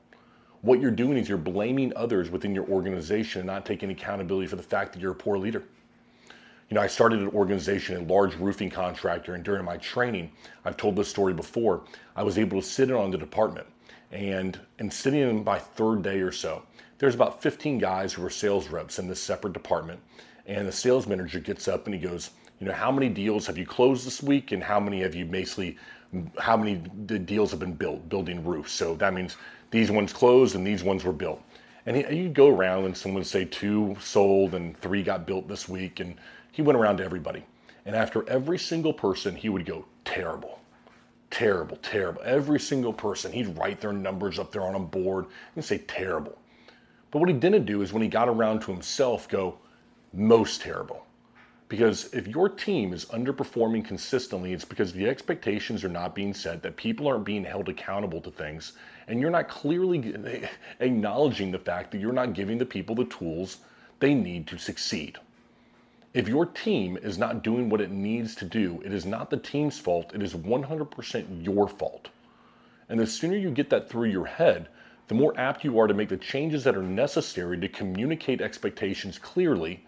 What 0.61 0.79
you're 0.79 0.91
doing 0.91 1.17
is 1.17 1.27
you're 1.27 1.37
blaming 1.37 1.91
others 1.97 2.29
within 2.29 2.55
your 2.55 2.69
organization 2.69 3.41
and 3.41 3.47
not 3.47 3.65
taking 3.65 3.91
accountability 3.91 4.47
for 4.47 4.55
the 4.55 4.63
fact 4.63 4.93
that 4.93 5.01
you're 5.01 5.11
a 5.11 5.15
poor 5.15 5.37
leader. 5.37 5.65
You 6.71 6.75
know, 6.75 6.81
I 6.81 6.87
started 6.87 7.19
an 7.19 7.27
organization, 7.27 7.97
a 7.97 8.13
large 8.13 8.33
roofing 8.37 8.69
contractor, 8.69 9.35
and 9.35 9.43
during 9.43 9.65
my 9.65 9.75
training, 9.75 10.31
I've 10.63 10.77
told 10.77 10.95
this 10.95 11.09
story 11.09 11.33
before, 11.33 11.81
I 12.15 12.23
was 12.23 12.37
able 12.37 12.61
to 12.61 12.65
sit 12.65 12.89
in 12.89 12.95
on 12.95 13.11
the 13.11 13.17
department. 13.17 13.67
And, 14.13 14.57
and 14.79 14.91
sitting 14.91 15.19
in 15.19 15.43
my 15.43 15.59
third 15.59 16.01
day 16.01 16.21
or 16.21 16.31
so, 16.31 16.63
there's 16.97 17.13
about 17.13 17.41
15 17.41 17.77
guys 17.77 18.13
who 18.13 18.25
are 18.25 18.29
sales 18.29 18.69
reps 18.69 18.99
in 18.99 19.09
this 19.09 19.19
separate 19.19 19.51
department. 19.51 19.99
And 20.45 20.65
the 20.65 20.71
sales 20.71 21.07
manager 21.07 21.41
gets 21.41 21.67
up 21.67 21.87
and 21.87 21.93
he 21.93 21.99
goes, 21.99 22.29
you 22.61 22.67
know, 22.67 22.73
how 22.73 22.89
many 22.89 23.09
deals 23.09 23.45
have 23.47 23.57
you 23.57 23.65
closed 23.65 24.07
this 24.07 24.23
week 24.23 24.53
and 24.53 24.63
how 24.63 24.79
many 24.79 25.01
have 25.01 25.13
you 25.13 25.25
basically, 25.25 25.77
how 26.39 26.55
many 26.55 26.75
deals 26.75 27.51
have 27.51 27.59
been 27.59 27.73
built, 27.73 28.07
building 28.07 28.45
roofs? 28.45 28.71
So 28.71 28.95
that 28.95 29.13
means 29.13 29.35
these 29.71 29.91
ones 29.91 30.13
closed 30.13 30.55
and 30.55 30.65
these 30.65 30.83
ones 30.83 31.03
were 31.03 31.11
built. 31.11 31.43
And 31.85 31.97
he 31.97 32.15
you 32.15 32.29
go 32.29 32.47
around 32.47 32.85
and 32.85 32.95
someone 32.95 33.21
would 33.21 33.27
say 33.27 33.43
two 33.43 33.97
sold 33.99 34.53
and 34.53 34.77
three 34.77 35.03
got 35.03 35.25
built 35.25 35.47
this 35.49 35.67
week. 35.67 35.99
And 35.99 36.15
he 36.51 36.61
went 36.61 36.77
around 36.77 36.97
to 36.97 37.03
everybody. 37.03 37.45
And 37.85 37.95
after 37.95 38.27
every 38.29 38.59
single 38.59 38.93
person, 38.93 39.35
he 39.35 39.49
would 39.49 39.65
go, 39.65 39.85
terrible, 40.05 40.59
terrible, 41.31 41.77
terrible. 41.77 42.21
Every 42.23 42.59
single 42.59 42.93
person, 42.93 43.31
he'd 43.31 43.57
write 43.57 43.81
their 43.81 43.93
numbers 43.93 44.37
up 44.37 44.51
there 44.51 44.63
on 44.63 44.75
a 44.75 44.79
board 44.79 45.25
and 45.55 45.63
say 45.63 45.79
terrible. 45.79 46.37
But 47.09 47.19
what 47.19 47.29
he 47.29 47.35
didn't 47.35 47.65
do 47.65 47.81
is 47.81 47.91
when 47.91 48.03
he 48.03 48.07
got 48.07 48.29
around 48.29 48.61
to 48.61 48.71
himself, 48.71 49.27
go, 49.27 49.57
most 50.13 50.61
terrible. 50.61 51.05
Because 51.67 52.13
if 52.13 52.27
your 52.27 52.49
team 52.49 52.93
is 52.93 53.05
underperforming 53.05 53.85
consistently, 53.85 54.51
it's 54.51 54.65
because 54.65 54.91
the 54.91 55.07
expectations 55.07 55.85
are 55.85 55.89
not 55.89 56.13
being 56.13 56.33
set, 56.33 56.61
that 56.63 56.75
people 56.75 57.07
aren't 57.07 57.23
being 57.23 57.45
held 57.45 57.69
accountable 57.69 58.19
to 58.21 58.29
things, 58.29 58.73
and 59.07 59.21
you're 59.21 59.29
not 59.29 59.47
clearly 59.47 60.13
acknowledging 60.81 61.49
the 61.49 61.59
fact 61.59 61.91
that 61.91 61.99
you're 61.99 62.11
not 62.11 62.33
giving 62.33 62.57
the 62.57 62.65
people 62.65 62.93
the 62.93 63.05
tools 63.05 63.59
they 64.01 64.13
need 64.13 64.47
to 64.47 64.57
succeed. 64.57 65.17
If 66.13 66.27
your 66.27 66.45
team 66.45 66.97
is 66.97 67.17
not 67.17 67.41
doing 67.41 67.69
what 67.69 67.79
it 67.79 67.89
needs 67.89 68.35
to 68.35 68.45
do, 68.45 68.81
it 68.83 68.93
is 68.93 69.05
not 69.05 69.29
the 69.29 69.37
team's 69.37 69.79
fault, 69.79 70.11
it 70.13 70.21
is 70.21 70.33
100% 70.33 71.45
your 71.45 71.69
fault. 71.69 72.09
And 72.89 72.99
the 72.99 73.07
sooner 73.07 73.37
you 73.37 73.49
get 73.49 73.69
that 73.69 73.89
through 73.89 74.09
your 74.09 74.25
head, 74.25 74.67
the 75.07 75.15
more 75.15 75.33
apt 75.39 75.63
you 75.63 75.79
are 75.79 75.87
to 75.87 75.93
make 75.93 76.09
the 76.09 76.17
changes 76.17 76.65
that 76.65 76.75
are 76.75 76.83
necessary 76.83 77.57
to 77.59 77.69
communicate 77.69 78.41
expectations 78.41 79.17
clearly, 79.17 79.85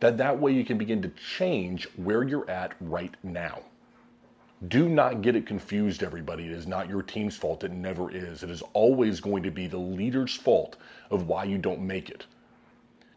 that 0.00 0.16
that 0.16 0.40
way 0.40 0.52
you 0.52 0.64
can 0.64 0.78
begin 0.78 1.02
to 1.02 1.10
change 1.10 1.86
where 1.96 2.22
you're 2.22 2.48
at 2.50 2.72
right 2.80 3.14
now. 3.22 3.60
Do 4.68 4.88
not 4.88 5.22
get 5.22 5.36
it 5.36 5.46
confused, 5.46 6.02
everybody. 6.02 6.46
It 6.46 6.52
is 6.52 6.66
not 6.66 6.88
your 6.88 7.02
team's 7.02 7.36
fault. 7.36 7.64
It 7.64 7.72
never 7.72 8.10
is. 8.10 8.42
It 8.42 8.50
is 8.50 8.62
always 8.72 9.20
going 9.20 9.42
to 9.42 9.50
be 9.50 9.66
the 9.66 9.76
leader's 9.76 10.34
fault 10.34 10.76
of 11.10 11.26
why 11.26 11.44
you 11.44 11.58
don't 11.58 11.80
make 11.80 12.08
it. 12.08 12.26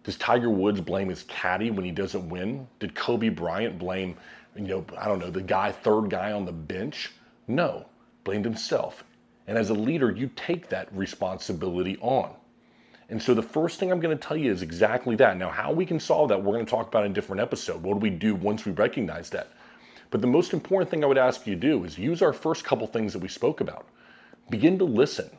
Does 0.05 0.17
Tiger 0.17 0.51
Woods 0.51 0.81
blame 0.81 1.09
his 1.09 1.23
caddy 1.23 1.71
when 1.71 1.83
he 1.83 1.91
doesn't 1.91 2.29
win? 2.29 2.67
Did 2.79 2.93
Kobe 2.93 3.29
Bryant 3.29 3.79
blame, 3.79 4.15
you 4.55 4.61
know, 4.61 4.85
I 4.97 5.07
don't 5.07 5.17
know, 5.17 5.31
the 5.31 5.41
guy, 5.41 5.71
third 5.71 6.11
guy 6.11 6.31
on 6.31 6.45
the 6.45 6.51
bench? 6.51 7.11
No, 7.47 7.87
blamed 8.23 8.45
himself. 8.45 9.03
And 9.47 9.57
as 9.57 9.71
a 9.71 9.73
leader, 9.73 10.11
you 10.11 10.29
take 10.35 10.69
that 10.69 10.95
responsibility 10.95 11.97
on. 12.01 12.35
And 13.09 13.21
so 13.21 13.33
the 13.33 13.41
first 13.41 13.79
thing 13.79 13.91
I'm 13.91 13.99
going 13.99 14.15
to 14.15 14.27
tell 14.27 14.37
you 14.37 14.51
is 14.51 14.61
exactly 14.61 15.15
that. 15.15 15.37
Now, 15.37 15.49
how 15.49 15.71
we 15.71 15.85
can 15.87 15.99
solve 15.99 16.29
that, 16.29 16.41
we're 16.41 16.53
going 16.53 16.65
to 16.65 16.69
talk 16.69 16.87
about 16.87 17.05
in 17.05 17.11
a 17.11 17.13
different 17.13 17.41
episode. 17.41 17.81
What 17.81 17.93
do 17.93 17.99
we 17.99 18.09
do 18.11 18.35
once 18.35 18.65
we 18.65 18.71
recognize 18.73 19.31
that? 19.31 19.49
But 20.11 20.21
the 20.21 20.27
most 20.27 20.53
important 20.53 20.89
thing 20.91 21.03
I 21.03 21.07
would 21.07 21.17
ask 21.17 21.45
you 21.47 21.55
to 21.55 21.59
do 21.59 21.83
is 21.83 21.97
use 21.97 22.21
our 22.21 22.33
first 22.33 22.63
couple 22.63 22.85
things 22.87 23.13
that 23.13 23.19
we 23.19 23.27
spoke 23.27 23.59
about. 23.59 23.87
Begin 24.49 24.77
to 24.79 24.85
listen, 24.85 25.29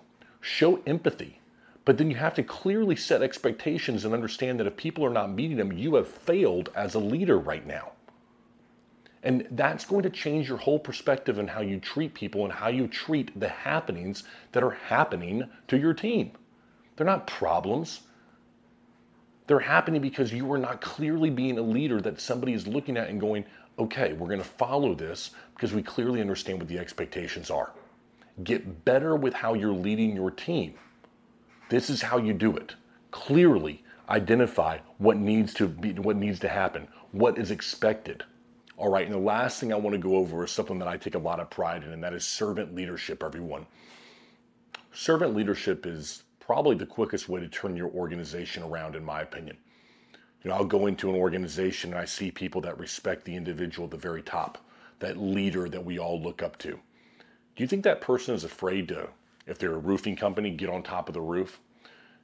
show 0.40 0.80
empathy, 0.86 1.40
But 1.86 1.98
then 1.98 2.10
you 2.10 2.16
have 2.16 2.34
to 2.34 2.42
clearly 2.42 2.96
set 2.96 3.22
expectations 3.22 4.04
and 4.04 4.12
understand 4.12 4.58
that 4.58 4.66
if 4.66 4.76
people 4.76 5.06
are 5.06 5.10
not 5.10 5.30
meeting 5.30 5.56
them, 5.56 5.72
you 5.72 5.94
have 5.94 6.08
failed 6.08 6.68
as 6.74 6.94
a 6.94 6.98
leader 6.98 7.38
right 7.38 7.64
now. 7.64 7.92
And 9.22 9.46
that's 9.52 9.84
going 9.84 10.02
to 10.02 10.10
change 10.10 10.48
your 10.48 10.58
whole 10.58 10.80
perspective 10.80 11.38
on 11.38 11.46
how 11.46 11.60
you 11.60 11.78
treat 11.78 12.12
people 12.12 12.42
and 12.42 12.52
how 12.52 12.68
you 12.68 12.88
treat 12.88 13.38
the 13.38 13.48
happenings 13.48 14.24
that 14.50 14.64
are 14.64 14.70
happening 14.88 15.48
to 15.68 15.78
your 15.78 15.94
team. 15.94 16.32
They're 16.96 17.06
not 17.06 17.28
problems. 17.28 18.00
They're 19.46 19.60
happening 19.60 20.02
because 20.02 20.32
you 20.32 20.52
are 20.52 20.58
not 20.58 20.80
clearly 20.80 21.30
being 21.30 21.56
a 21.56 21.62
leader 21.62 22.00
that 22.00 22.20
somebody 22.20 22.52
is 22.52 22.66
looking 22.66 22.96
at 22.96 23.08
and 23.08 23.20
going, 23.20 23.44
okay, 23.78 24.12
we're 24.12 24.26
going 24.26 24.38
to 24.40 24.44
follow 24.44 24.92
this 24.92 25.30
because 25.54 25.72
we 25.72 25.82
clearly 25.84 26.20
understand 26.20 26.58
what 26.58 26.66
the 26.66 26.80
expectations 26.80 27.48
are. 27.48 27.70
Get 28.42 28.84
better 28.84 29.14
with 29.14 29.34
how 29.34 29.54
you're 29.54 29.72
leading 29.72 30.16
your 30.16 30.32
team. 30.32 30.74
This 31.68 31.90
is 31.90 32.02
how 32.02 32.18
you 32.18 32.32
do 32.32 32.56
it. 32.56 32.74
Clearly 33.10 33.82
identify 34.08 34.78
what 34.98 35.16
needs 35.16 35.52
to 35.54 35.66
be 35.66 35.92
what 35.92 36.16
needs 36.16 36.38
to 36.40 36.48
happen, 36.48 36.86
what 37.12 37.38
is 37.38 37.50
expected. 37.50 38.22
All 38.76 38.90
right, 38.90 39.06
and 39.06 39.14
the 39.14 39.18
last 39.18 39.58
thing 39.58 39.72
I 39.72 39.76
want 39.76 39.94
to 39.94 39.98
go 39.98 40.16
over 40.16 40.44
is 40.44 40.50
something 40.50 40.78
that 40.78 40.88
I 40.88 40.96
take 40.96 41.14
a 41.14 41.18
lot 41.18 41.40
of 41.40 41.48
pride 41.48 41.82
in, 41.82 41.92
and 41.92 42.04
that 42.04 42.12
is 42.12 42.26
servant 42.26 42.74
leadership, 42.74 43.22
everyone. 43.22 43.66
Servant 44.92 45.34
leadership 45.34 45.86
is 45.86 46.24
probably 46.38 46.76
the 46.76 46.86
quickest 46.86 47.28
way 47.28 47.40
to 47.40 47.48
turn 47.48 47.76
your 47.76 47.88
organization 47.88 48.62
around, 48.62 48.94
in 48.94 49.04
my 49.04 49.22
opinion. 49.22 49.56
You 50.42 50.50
know, 50.50 50.56
I'll 50.56 50.64
go 50.64 50.86
into 50.86 51.08
an 51.08 51.16
organization 51.16 51.92
and 51.92 52.00
I 52.00 52.04
see 52.04 52.30
people 52.30 52.60
that 52.60 52.78
respect 52.78 53.24
the 53.24 53.34
individual 53.34 53.86
at 53.86 53.90
the 53.90 53.96
very 53.96 54.22
top, 54.22 54.58
that 55.00 55.16
leader 55.16 55.68
that 55.68 55.84
we 55.84 55.98
all 55.98 56.22
look 56.22 56.42
up 56.42 56.58
to. 56.58 56.70
Do 56.70 57.62
you 57.62 57.66
think 57.66 57.82
that 57.84 58.00
person 58.00 58.34
is 58.34 58.44
afraid 58.44 58.88
to, 58.88 59.08
if 59.46 59.58
they're 59.58 59.74
a 59.74 59.78
roofing 59.78 60.16
company, 60.16 60.50
get 60.50 60.68
on 60.68 60.82
top 60.82 61.08
of 61.08 61.14
the 61.14 61.20
roof? 61.20 61.60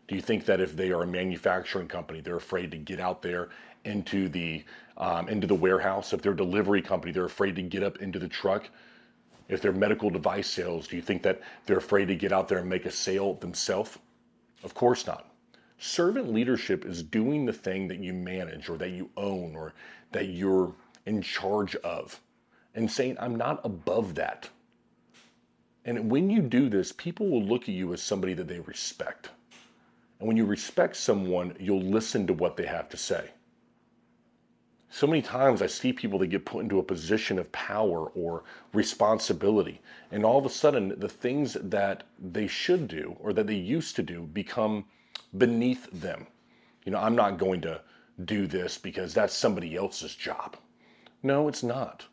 Do 0.08 0.16
you 0.16 0.20
think 0.20 0.44
that 0.46 0.60
if 0.60 0.76
they 0.76 0.92
are 0.92 1.02
a 1.02 1.06
manufacturing 1.06 1.88
company, 1.88 2.20
they're 2.20 2.36
afraid 2.36 2.70
to 2.72 2.76
get 2.76 3.00
out 3.00 3.22
there 3.22 3.50
into 3.84 4.28
the 4.28 4.64
um, 4.96 5.28
into 5.28 5.46
the 5.46 5.54
warehouse? 5.54 6.12
If 6.12 6.22
they're 6.22 6.32
a 6.32 6.36
delivery 6.36 6.82
company, 6.82 7.12
they're 7.12 7.24
afraid 7.24 7.56
to 7.56 7.62
get 7.62 7.82
up 7.82 7.98
into 7.98 8.18
the 8.18 8.28
truck. 8.28 8.68
If 9.48 9.60
they're 9.60 9.72
medical 9.72 10.10
device 10.10 10.48
sales, 10.48 10.88
do 10.88 10.96
you 10.96 11.02
think 11.02 11.22
that 11.22 11.40
they're 11.66 11.78
afraid 11.78 12.06
to 12.08 12.14
get 12.14 12.32
out 12.32 12.48
there 12.48 12.58
and 12.58 12.68
make 12.68 12.86
a 12.86 12.90
sale 12.90 13.34
themselves? 13.34 13.98
Of 14.62 14.74
course 14.74 15.06
not. 15.06 15.28
Servant 15.78 16.32
leadership 16.32 16.84
is 16.84 17.02
doing 17.02 17.44
the 17.44 17.52
thing 17.52 17.88
that 17.88 17.98
you 17.98 18.12
manage 18.12 18.68
or 18.68 18.76
that 18.78 18.90
you 18.90 19.10
own 19.16 19.56
or 19.56 19.74
that 20.12 20.28
you're 20.28 20.72
in 21.06 21.20
charge 21.20 21.74
of 21.76 22.20
and 22.74 22.90
saying, 22.90 23.16
I'm 23.18 23.34
not 23.34 23.60
above 23.64 24.14
that. 24.14 24.48
And 25.84 26.10
when 26.10 26.30
you 26.30 26.42
do 26.42 26.68
this, 26.68 26.92
people 26.92 27.28
will 27.28 27.42
look 27.42 27.62
at 27.62 27.74
you 27.74 27.92
as 27.92 28.02
somebody 28.02 28.34
that 28.34 28.48
they 28.48 28.60
respect. 28.60 29.30
And 30.18 30.28
when 30.28 30.36
you 30.36 30.44
respect 30.44 30.96
someone, 30.96 31.56
you'll 31.58 31.82
listen 31.82 32.26
to 32.28 32.32
what 32.32 32.56
they 32.56 32.66
have 32.66 32.88
to 32.90 32.96
say. 32.96 33.30
So 34.94 35.06
many 35.06 35.22
times 35.22 35.62
I 35.62 35.66
see 35.66 35.92
people 35.92 36.18
that 36.18 36.26
get 36.26 36.44
put 36.44 36.62
into 36.62 36.78
a 36.78 36.82
position 36.82 37.38
of 37.38 37.50
power 37.50 38.08
or 38.08 38.44
responsibility, 38.74 39.80
and 40.10 40.24
all 40.24 40.38
of 40.38 40.44
a 40.44 40.50
sudden 40.50 40.94
the 40.98 41.08
things 41.08 41.56
that 41.60 42.04
they 42.18 42.46
should 42.46 42.88
do 42.88 43.16
or 43.18 43.32
that 43.32 43.46
they 43.46 43.54
used 43.54 43.96
to 43.96 44.02
do 44.02 44.22
become 44.22 44.84
beneath 45.38 45.88
them. 45.90 46.26
You 46.84 46.92
know, 46.92 46.98
I'm 46.98 47.16
not 47.16 47.38
going 47.38 47.62
to 47.62 47.80
do 48.24 48.46
this 48.46 48.76
because 48.76 49.14
that's 49.14 49.34
somebody 49.34 49.76
else's 49.76 50.14
job. 50.14 50.56
No, 51.22 51.48
it's 51.48 51.62
not. 51.62 52.06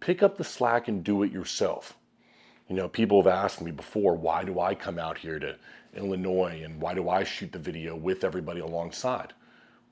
Pick 0.00 0.22
up 0.22 0.36
the 0.36 0.44
slack 0.44 0.88
and 0.88 1.04
do 1.04 1.22
it 1.22 1.32
yourself. 1.32 1.97
You 2.68 2.76
know, 2.76 2.88
people 2.88 3.22
have 3.22 3.32
asked 3.32 3.62
me 3.62 3.70
before, 3.70 4.14
why 4.14 4.44
do 4.44 4.60
I 4.60 4.74
come 4.74 4.98
out 4.98 5.16
here 5.16 5.38
to 5.38 5.56
Illinois 5.96 6.60
and 6.62 6.80
why 6.80 6.92
do 6.92 7.08
I 7.08 7.24
shoot 7.24 7.50
the 7.50 7.58
video 7.58 7.96
with 7.96 8.24
everybody 8.24 8.60
alongside? 8.60 9.32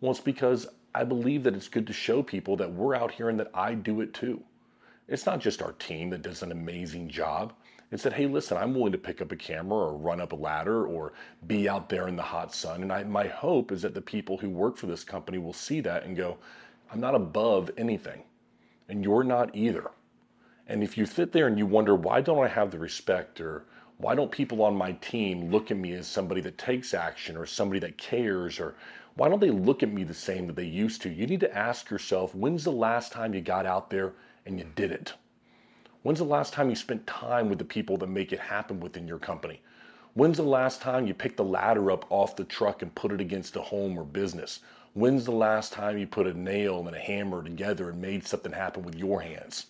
Well, 0.00 0.10
it's 0.10 0.20
because 0.20 0.66
I 0.94 1.04
believe 1.04 1.42
that 1.44 1.54
it's 1.54 1.68
good 1.68 1.86
to 1.86 1.94
show 1.94 2.22
people 2.22 2.54
that 2.56 2.70
we're 2.70 2.94
out 2.94 3.12
here 3.12 3.30
and 3.30 3.40
that 3.40 3.50
I 3.54 3.74
do 3.74 4.02
it 4.02 4.12
too. 4.12 4.42
It's 5.08 5.24
not 5.24 5.40
just 5.40 5.62
our 5.62 5.72
team 5.72 6.10
that 6.10 6.20
does 6.20 6.42
an 6.42 6.52
amazing 6.52 7.08
job. 7.08 7.54
It's 7.92 8.02
that, 8.02 8.12
hey, 8.12 8.26
listen, 8.26 8.58
I'm 8.58 8.74
willing 8.74 8.92
to 8.92 8.98
pick 8.98 9.22
up 9.22 9.32
a 9.32 9.36
camera 9.36 9.78
or 9.78 9.96
run 9.96 10.20
up 10.20 10.32
a 10.32 10.36
ladder 10.36 10.86
or 10.86 11.14
be 11.46 11.68
out 11.68 11.88
there 11.88 12.08
in 12.08 12.16
the 12.16 12.22
hot 12.22 12.52
sun. 12.52 12.82
And 12.82 12.92
I, 12.92 13.04
my 13.04 13.26
hope 13.26 13.72
is 13.72 13.80
that 13.82 13.94
the 13.94 14.02
people 14.02 14.36
who 14.36 14.50
work 14.50 14.76
for 14.76 14.86
this 14.86 15.04
company 15.04 15.38
will 15.38 15.54
see 15.54 15.80
that 15.80 16.04
and 16.04 16.14
go, 16.16 16.36
I'm 16.92 17.00
not 17.00 17.14
above 17.14 17.70
anything. 17.78 18.24
And 18.88 19.02
you're 19.02 19.24
not 19.24 19.54
either. 19.54 19.90
And 20.68 20.82
if 20.82 20.98
you 20.98 21.06
sit 21.06 21.32
there 21.32 21.46
and 21.46 21.56
you 21.56 21.64
wonder, 21.64 21.94
why 21.94 22.20
don't 22.20 22.44
I 22.44 22.48
have 22.48 22.72
the 22.72 22.78
respect 22.78 23.40
or 23.40 23.64
why 23.98 24.14
don't 24.14 24.32
people 24.32 24.62
on 24.62 24.74
my 24.74 24.92
team 24.92 25.50
look 25.50 25.70
at 25.70 25.76
me 25.76 25.92
as 25.92 26.08
somebody 26.08 26.40
that 26.40 26.58
takes 26.58 26.92
action 26.92 27.36
or 27.36 27.46
somebody 27.46 27.78
that 27.80 27.96
cares 27.96 28.58
or 28.58 28.74
why 29.14 29.28
don't 29.28 29.40
they 29.40 29.50
look 29.50 29.82
at 29.82 29.92
me 29.92 30.02
the 30.02 30.12
same 30.12 30.48
that 30.48 30.56
they 30.56 30.64
used 30.64 31.02
to? 31.02 31.08
You 31.08 31.26
need 31.26 31.40
to 31.40 31.56
ask 31.56 31.88
yourself 31.88 32.34
when's 32.34 32.64
the 32.64 32.72
last 32.72 33.12
time 33.12 33.32
you 33.32 33.40
got 33.40 33.64
out 33.64 33.90
there 33.90 34.14
and 34.44 34.58
you 34.58 34.66
did 34.74 34.90
it? 34.90 35.14
When's 36.02 36.18
the 36.18 36.24
last 36.24 36.52
time 36.52 36.68
you 36.68 36.76
spent 36.76 37.06
time 37.06 37.48
with 37.48 37.58
the 37.58 37.64
people 37.64 37.96
that 37.98 38.08
make 38.08 38.32
it 38.32 38.40
happen 38.40 38.80
within 38.80 39.08
your 39.08 39.18
company? 39.18 39.62
When's 40.14 40.36
the 40.36 40.42
last 40.42 40.80
time 40.82 41.06
you 41.06 41.14
picked 41.14 41.36
the 41.36 41.44
ladder 41.44 41.90
up 41.90 42.06
off 42.10 42.36
the 42.36 42.44
truck 42.44 42.82
and 42.82 42.94
put 42.94 43.12
it 43.12 43.20
against 43.20 43.56
a 43.56 43.62
home 43.62 43.98
or 43.98 44.04
business? 44.04 44.60
When's 44.94 45.24
the 45.24 45.32
last 45.32 45.72
time 45.72 45.96
you 45.96 46.06
put 46.06 46.26
a 46.26 46.34
nail 46.34 46.86
and 46.86 46.96
a 46.96 47.00
hammer 47.00 47.42
together 47.42 47.90
and 47.90 48.00
made 48.00 48.26
something 48.26 48.52
happen 48.52 48.82
with 48.82 48.94
your 48.94 49.20
hands? 49.20 49.66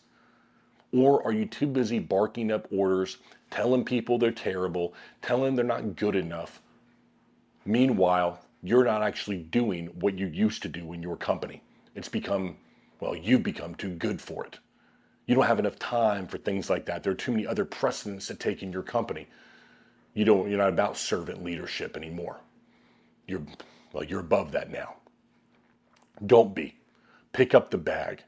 Or 0.92 1.22
are 1.27 1.33
you 1.33 1.46
too 1.46 1.66
busy 1.66 1.99
barking 1.99 2.51
up 2.51 2.66
orders, 2.70 3.18
telling 3.51 3.85
people 3.85 4.18
they're 4.18 4.31
terrible, 4.31 4.94
telling 5.22 5.44
them 5.44 5.57
they're 5.57 5.64
not 5.64 5.96
good 5.96 6.16
enough? 6.16 6.61
Meanwhile, 7.64 8.40
you're 8.62 8.85
not 8.85 9.03
actually 9.03 9.38
doing 9.38 9.88
what 10.01 10.18
you 10.18 10.27
used 10.27 10.62
to 10.62 10.68
do 10.68 10.92
in 10.92 11.03
your 11.03 11.16
company. 11.16 11.62
It's 11.94 12.09
become, 12.09 12.57
well, 13.01 13.16
you've 13.16 13.42
become 13.42 13.75
too 13.75 13.90
good 13.90 14.20
for 14.20 14.46
it. 14.46 14.59
You 15.27 15.35
don't 15.35 15.46
have 15.46 15.59
enough 15.59 15.79
time 15.79 16.27
for 16.27 16.38
things 16.38 16.70
like 16.70 16.87
that. 16.87 17.03
There 17.03 17.12
are 17.12 17.16
too 17.16 17.33
many 17.33 17.46
other 17.46 17.64
precedents 17.64 18.29
to 18.29 18.35
take 18.35 18.62
in 18.62 18.72
your 18.72 18.83
company. 18.83 19.27
You 20.14 20.25
don't, 20.25 20.49
you're 20.49 20.59
not 20.59 20.68
about 20.68 20.96
servant 20.96 21.44
leadership 21.44 21.96
anymore. 21.96 22.37
You're, 23.27 23.42
well, 23.92 24.05
you're 24.05 24.20
above 24.20 24.53
that 24.53 24.70
now. 24.70 24.94
Don't 26.25 26.55
be. 26.55 26.77
Pick 27.33 27.55
up 27.55 27.70
the 27.70 27.79
bag. 27.79 28.22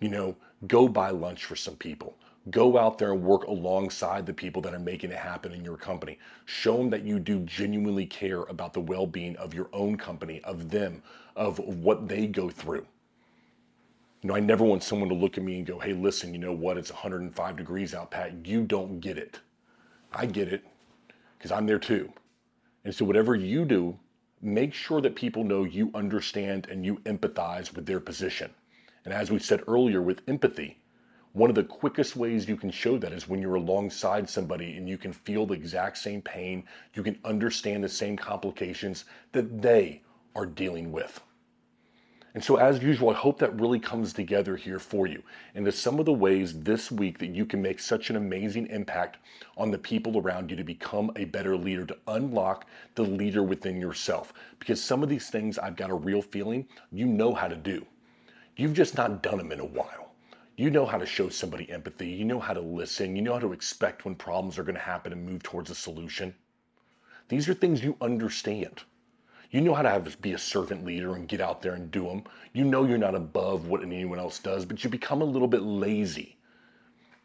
You 0.00 0.08
know, 0.08 0.36
go 0.66 0.88
buy 0.88 1.10
lunch 1.10 1.44
for 1.44 1.56
some 1.56 1.76
people. 1.76 2.16
Go 2.50 2.76
out 2.76 2.98
there 2.98 3.12
and 3.12 3.22
work 3.22 3.44
alongside 3.44 4.26
the 4.26 4.32
people 4.32 4.60
that 4.62 4.74
are 4.74 4.78
making 4.80 5.12
it 5.12 5.18
happen 5.18 5.52
in 5.52 5.64
your 5.64 5.76
company. 5.76 6.18
Show 6.44 6.76
them 6.76 6.90
that 6.90 7.04
you 7.04 7.20
do 7.20 7.40
genuinely 7.40 8.04
care 8.04 8.42
about 8.44 8.72
the 8.72 8.80
well 8.80 9.06
being 9.06 9.36
of 9.36 9.54
your 9.54 9.68
own 9.72 9.96
company, 9.96 10.40
of 10.42 10.70
them, 10.70 11.02
of 11.36 11.58
what 11.60 12.08
they 12.08 12.26
go 12.26 12.50
through. 12.50 12.84
You 14.22 14.28
know, 14.28 14.36
I 14.36 14.40
never 14.40 14.64
want 14.64 14.82
someone 14.82 15.08
to 15.08 15.14
look 15.14 15.38
at 15.38 15.44
me 15.44 15.56
and 15.58 15.66
go, 15.66 15.78
hey, 15.78 15.92
listen, 15.92 16.32
you 16.32 16.40
know 16.40 16.52
what? 16.52 16.78
It's 16.78 16.92
105 16.92 17.56
degrees 17.56 17.94
out, 17.94 18.10
Pat. 18.10 18.46
You 18.46 18.62
don't 18.62 19.00
get 19.00 19.18
it. 19.18 19.40
I 20.12 20.26
get 20.26 20.52
it 20.52 20.64
because 21.38 21.52
I'm 21.52 21.66
there 21.66 21.78
too. 21.78 22.12
And 22.84 22.94
so, 22.94 23.04
whatever 23.04 23.36
you 23.36 23.64
do, 23.64 23.98
make 24.40 24.74
sure 24.74 25.00
that 25.00 25.14
people 25.14 25.44
know 25.44 25.64
you 25.64 25.90
understand 25.94 26.66
and 26.70 26.84
you 26.84 26.96
empathize 26.98 27.74
with 27.74 27.86
their 27.86 28.00
position. 28.00 28.50
And 29.04 29.12
as 29.12 29.30
we 29.30 29.38
said 29.38 29.62
earlier 29.66 30.00
with 30.00 30.22
empathy, 30.28 30.78
one 31.32 31.48
of 31.48 31.56
the 31.56 31.64
quickest 31.64 32.14
ways 32.14 32.48
you 32.48 32.56
can 32.56 32.70
show 32.70 32.98
that 32.98 33.12
is 33.12 33.28
when 33.28 33.40
you're 33.40 33.54
alongside 33.54 34.28
somebody 34.28 34.76
and 34.76 34.88
you 34.88 34.98
can 34.98 35.12
feel 35.12 35.46
the 35.46 35.54
exact 35.54 35.96
same 35.96 36.20
pain, 36.20 36.64
you 36.94 37.02
can 37.02 37.18
understand 37.24 37.82
the 37.82 37.88
same 37.88 38.16
complications 38.16 39.06
that 39.32 39.62
they 39.62 40.02
are 40.36 40.46
dealing 40.46 40.92
with. 40.92 41.20
And 42.34 42.42
so, 42.42 42.56
as 42.56 42.82
usual, 42.82 43.10
I 43.10 43.14
hope 43.14 43.38
that 43.40 43.60
really 43.60 43.78
comes 43.78 44.14
together 44.14 44.56
here 44.56 44.78
for 44.78 45.06
you 45.06 45.22
into 45.54 45.70
some 45.70 45.98
of 45.98 46.06
the 46.06 46.12
ways 46.12 46.60
this 46.60 46.90
week 46.90 47.18
that 47.18 47.34
you 47.34 47.44
can 47.44 47.60
make 47.60 47.78
such 47.78 48.08
an 48.08 48.16
amazing 48.16 48.68
impact 48.68 49.18
on 49.58 49.70
the 49.70 49.78
people 49.78 50.18
around 50.18 50.50
you 50.50 50.56
to 50.56 50.64
become 50.64 51.10
a 51.16 51.26
better 51.26 51.56
leader, 51.56 51.84
to 51.84 51.96
unlock 52.08 52.66
the 52.94 53.02
leader 53.02 53.42
within 53.42 53.78
yourself. 53.78 54.32
Because 54.58 54.82
some 54.82 55.02
of 55.02 55.10
these 55.10 55.28
things 55.28 55.58
I've 55.58 55.76
got 55.76 55.90
a 55.90 55.94
real 55.94 56.22
feeling 56.22 56.66
you 56.90 57.04
know 57.04 57.34
how 57.34 57.48
to 57.48 57.56
do. 57.56 57.84
You've 58.56 58.74
just 58.74 58.96
not 58.96 59.22
done 59.22 59.38
them 59.38 59.52
in 59.52 59.60
a 59.60 59.64
while. 59.64 60.12
You 60.56 60.70
know 60.70 60.84
how 60.84 60.98
to 60.98 61.06
show 61.06 61.30
somebody 61.30 61.70
empathy. 61.70 62.08
You 62.08 62.26
know 62.26 62.38
how 62.38 62.52
to 62.52 62.60
listen. 62.60 63.16
You 63.16 63.22
know 63.22 63.32
how 63.32 63.38
to 63.38 63.54
expect 63.54 64.04
when 64.04 64.14
problems 64.14 64.58
are 64.58 64.62
going 64.62 64.74
to 64.74 64.80
happen 64.80 65.12
and 65.12 65.24
move 65.24 65.42
towards 65.42 65.70
a 65.70 65.74
solution. 65.74 66.34
These 67.28 67.48
are 67.48 67.54
things 67.54 67.82
you 67.82 67.96
understand. 68.02 68.82
You 69.50 69.62
know 69.62 69.74
how 69.74 69.82
to 69.82 69.88
have, 69.88 70.20
be 70.20 70.34
a 70.34 70.38
servant 70.38 70.84
leader 70.84 71.14
and 71.14 71.28
get 71.28 71.40
out 71.40 71.62
there 71.62 71.74
and 71.74 71.90
do 71.90 72.04
them. 72.04 72.24
You 72.52 72.64
know 72.64 72.84
you're 72.84 72.98
not 72.98 73.14
above 73.14 73.68
what 73.68 73.82
anyone 73.82 74.18
else 74.18 74.38
does, 74.38 74.66
but 74.66 74.84
you 74.84 74.90
become 74.90 75.22
a 75.22 75.26
little 75.26 75.48
bit 75.48 75.62
lazy. 75.62 76.36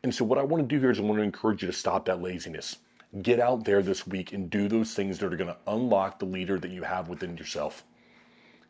And 0.03 0.15
so, 0.15 0.23
what 0.23 0.37
I 0.37 0.43
want 0.43 0.63
to 0.63 0.75
do 0.75 0.79
here 0.79 0.91
is 0.91 0.99
I 0.99 1.03
want 1.03 1.17
to 1.17 1.23
encourage 1.23 1.61
you 1.61 1.67
to 1.67 1.73
stop 1.73 2.05
that 2.05 2.21
laziness. 2.21 2.77
Get 3.21 3.39
out 3.39 3.65
there 3.65 3.81
this 3.81 4.07
week 4.07 4.31
and 4.31 4.49
do 4.49 4.67
those 4.67 4.93
things 4.93 5.19
that 5.19 5.33
are 5.33 5.37
going 5.37 5.47
to 5.47 5.57
unlock 5.67 6.19
the 6.19 6.25
leader 6.25 6.59
that 6.59 6.71
you 6.71 6.83
have 6.83 7.09
within 7.09 7.35
yourself. 7.35 7.83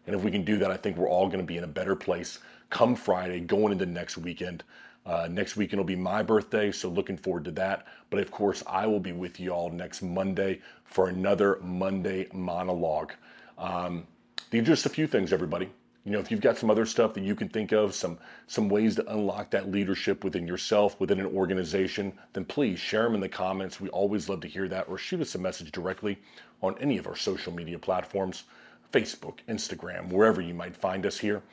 And 0.08 0.16
if 0.16 0.24
we 0.24 0.32
can 0.32 0.44
do 0.44 0.58
that, 0.58 0.72
I 0.72 0.78
think 0.78 0.98
we're 0.98 1.10
all 1.10 1.28
going 1.28 1.40
to 1.40 1.46
be 1.46 1.58
in 1.58 1.64
a 1.64 1.68
better 1.68 1.96
place 1.96 2.40
come 2.70 2.96
Friday, 2.96 3.40
going 3.40 3.72
into 3.72 3.86
next 3.86 4.18
weekend. 4.18 4.64
Uh, 5.06 5.28
next 5.32 5.56
weekend 5.56 5.80
will 5.80 5.86
be 5.86 5.96
my 5.96 6.22
birthday, 6.22 6.72
so 6.72 6.90
looking 6.90 7.18
forward 7.18 7.46
to 7.46 7.52
that. 7.52 7.88
But 8.10 8.20
of 8.20 8.30
course, 8.30 8.62
I 8.68 8.88
will 8.88 9.00
be 9.00 9.14
with 9.14 9.40
you 9.40 9.52
all 9.52 9.70
next 9.70 10.02
Monday 10.02 10.60
for 10.84 11.08
another 11.08 11.60
Monday 11.62 12.28
monologue. 12.34 13.14
Um, 13.58 14.06
these 14.50 14.64
are 14.64 14.66
just 14.66 14.86
a 14.86 14.90
few 14.90 15.08
things, 15.08 15.32
everybody. 15.32 15.70
You 16.04 16.12
know, 16.14 16.20
if 16.20 16.32
you've 16.32 16.42
got 16.42 16.58
some 16.58 16.70
other 16.70 16.86
stuff 16.86 17.14
that 17.16 17.24
you 17.24 17.36
can 17.36 17.50
think 17.50 17.74
of, 17.74 17.94
some 17.94 18.18
some 18.48 18.70
ways 18.70 18.96
to 18.96 19.14
unlock 19.14 19.52
that 19.52 19.72
leadership 19.72 20.24
within 20.24 20.48
yourself, 20.48 20.98
within 21.00 21.20
an 21.20 21.26
organization, 21.26 22.14
then 22.32 22.46
please 22.46 22.80
share 22.80 23.04
them 23.04 23.16
in 23.16 23.20
the 23.20 23.30
comments. 23.30 23.82
We 23.82 23.90
always 23.90 24.30
love 24.30 24.40
to 24.42 24.48
hear 24.48 24.70
that, 24.70 24.88
or 24.88 24.98
shoot 24.98 25.20
us 25.20 25.36
a 25.36 25.40
message 25.40 25.72
directly 25.72 26.18
on 26.62 26.78
any 26.80 26.98
of 26.98 27.08
our 27.08 27.16
social 27.16 27.54
media 27.54 27.78
platforms, 27.78 28.46
Facebook, 28.92 29.40
Instagram, 29.50 30.10
wherever 30.12 30.42
you 30.42 30.54
might 30.54 30.76
find 30.76 31.06
us 31.06 31.18
here. 31.18 31.44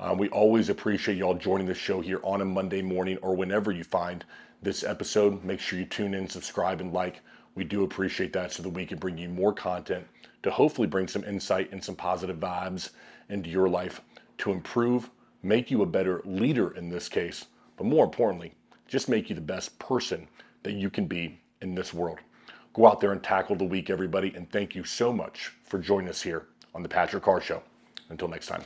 Uh, 0.00 0.14
we 0.16 0.28
always 0.28 0.68
appreciate 0.68 1.18
y'all 1.18 1.34
joining 1.34 1.66
the 1.66 1.74
show 1.74 2.00
here 2.00 2.20
on 2.22 2.40
a 2.40 2.44
Monday 2.44 2.82
morning 2.82 3.18
or 3.20 3.34
whenever 3.34 3.72
you 3.72 3.84
find 3.84 4.24
this 4.62 4.84
episode. 4.84 5.42
Make 5.44 5.60
sure 5.60 5.78
you 5.78 5.84
tune 5.84 6.14
in, 6.14 6.28
subscribe, 6.28 6.80
and 6.80 6.92
like. 6.92 7.20
We 7.54 7.64
do 7.64 7.82
appreciate 7.82 8.32
that 8.34 8.52
so 8.52 8.62
that 8.62 8.68
we 8.70 8.86
can 8.86 8.98
bring 8.98 9.18
you 9.18 9.28
more 9.28 9.52
content 9.52 10.06
to 10.44 10.50
hopefully 10.50 10.86
bring 10.86 11.08
some 11.08 11.24
insight 11.24 11.72
and 11.72 11.82
some 11.82 11.96
positive 11.96 12.38
vibes 12.38 12.90
into 13.28 13.50
your 13.50 13.68
life 13.68 14.00
to 14.38 14.52
improve, 14.52 15.10
make 15.42 15.70
you 15.70 15.82
a 15.82 15.86
better 15.86 16.22
leader 16.24 16.70
in 16.76 16.88
this 16.88 17.08
case, 17.08 17.46
but 17.76 17.86
more 17.86 18.04
importantly, 18.04 18.54
just 18.86 19.08
make 19.08 19.28
you 19.28 19.34
the 19.34 19.40
best 19.40 19.78
person 19.78 20.28
that 20.62 20.72
you 20.72 20.88
can 20.90 21.06
be 21.06 21.40
in 21.60 21.74
this 21.74 21.92
world. 21.92 22.20
Go 22.72 22.86
out 22.86 23.00
there 23.00 23.12
and 23.12 23.22
tackle 23.22 23.56
the 23.56 23.64
week, 23.64 23.90
everybody, 23.90 24.32
and 24.36 24.48
thank 24.50 24.76
you 24.76 24.84
so 24.84 25.12
much 25.12 25.52
for 25.64 25.78
joining 25.78 26.08
us 26.08 26.22
here 26.22 26.46
on 26.78 26.84
the 26.84 26.88
Patrick 26.88 27.24
Carr 27.24 27.40
Show. 27.40 27.60
Until 28.08 28.28
next 28.28 28.46
time. 28.46 28.62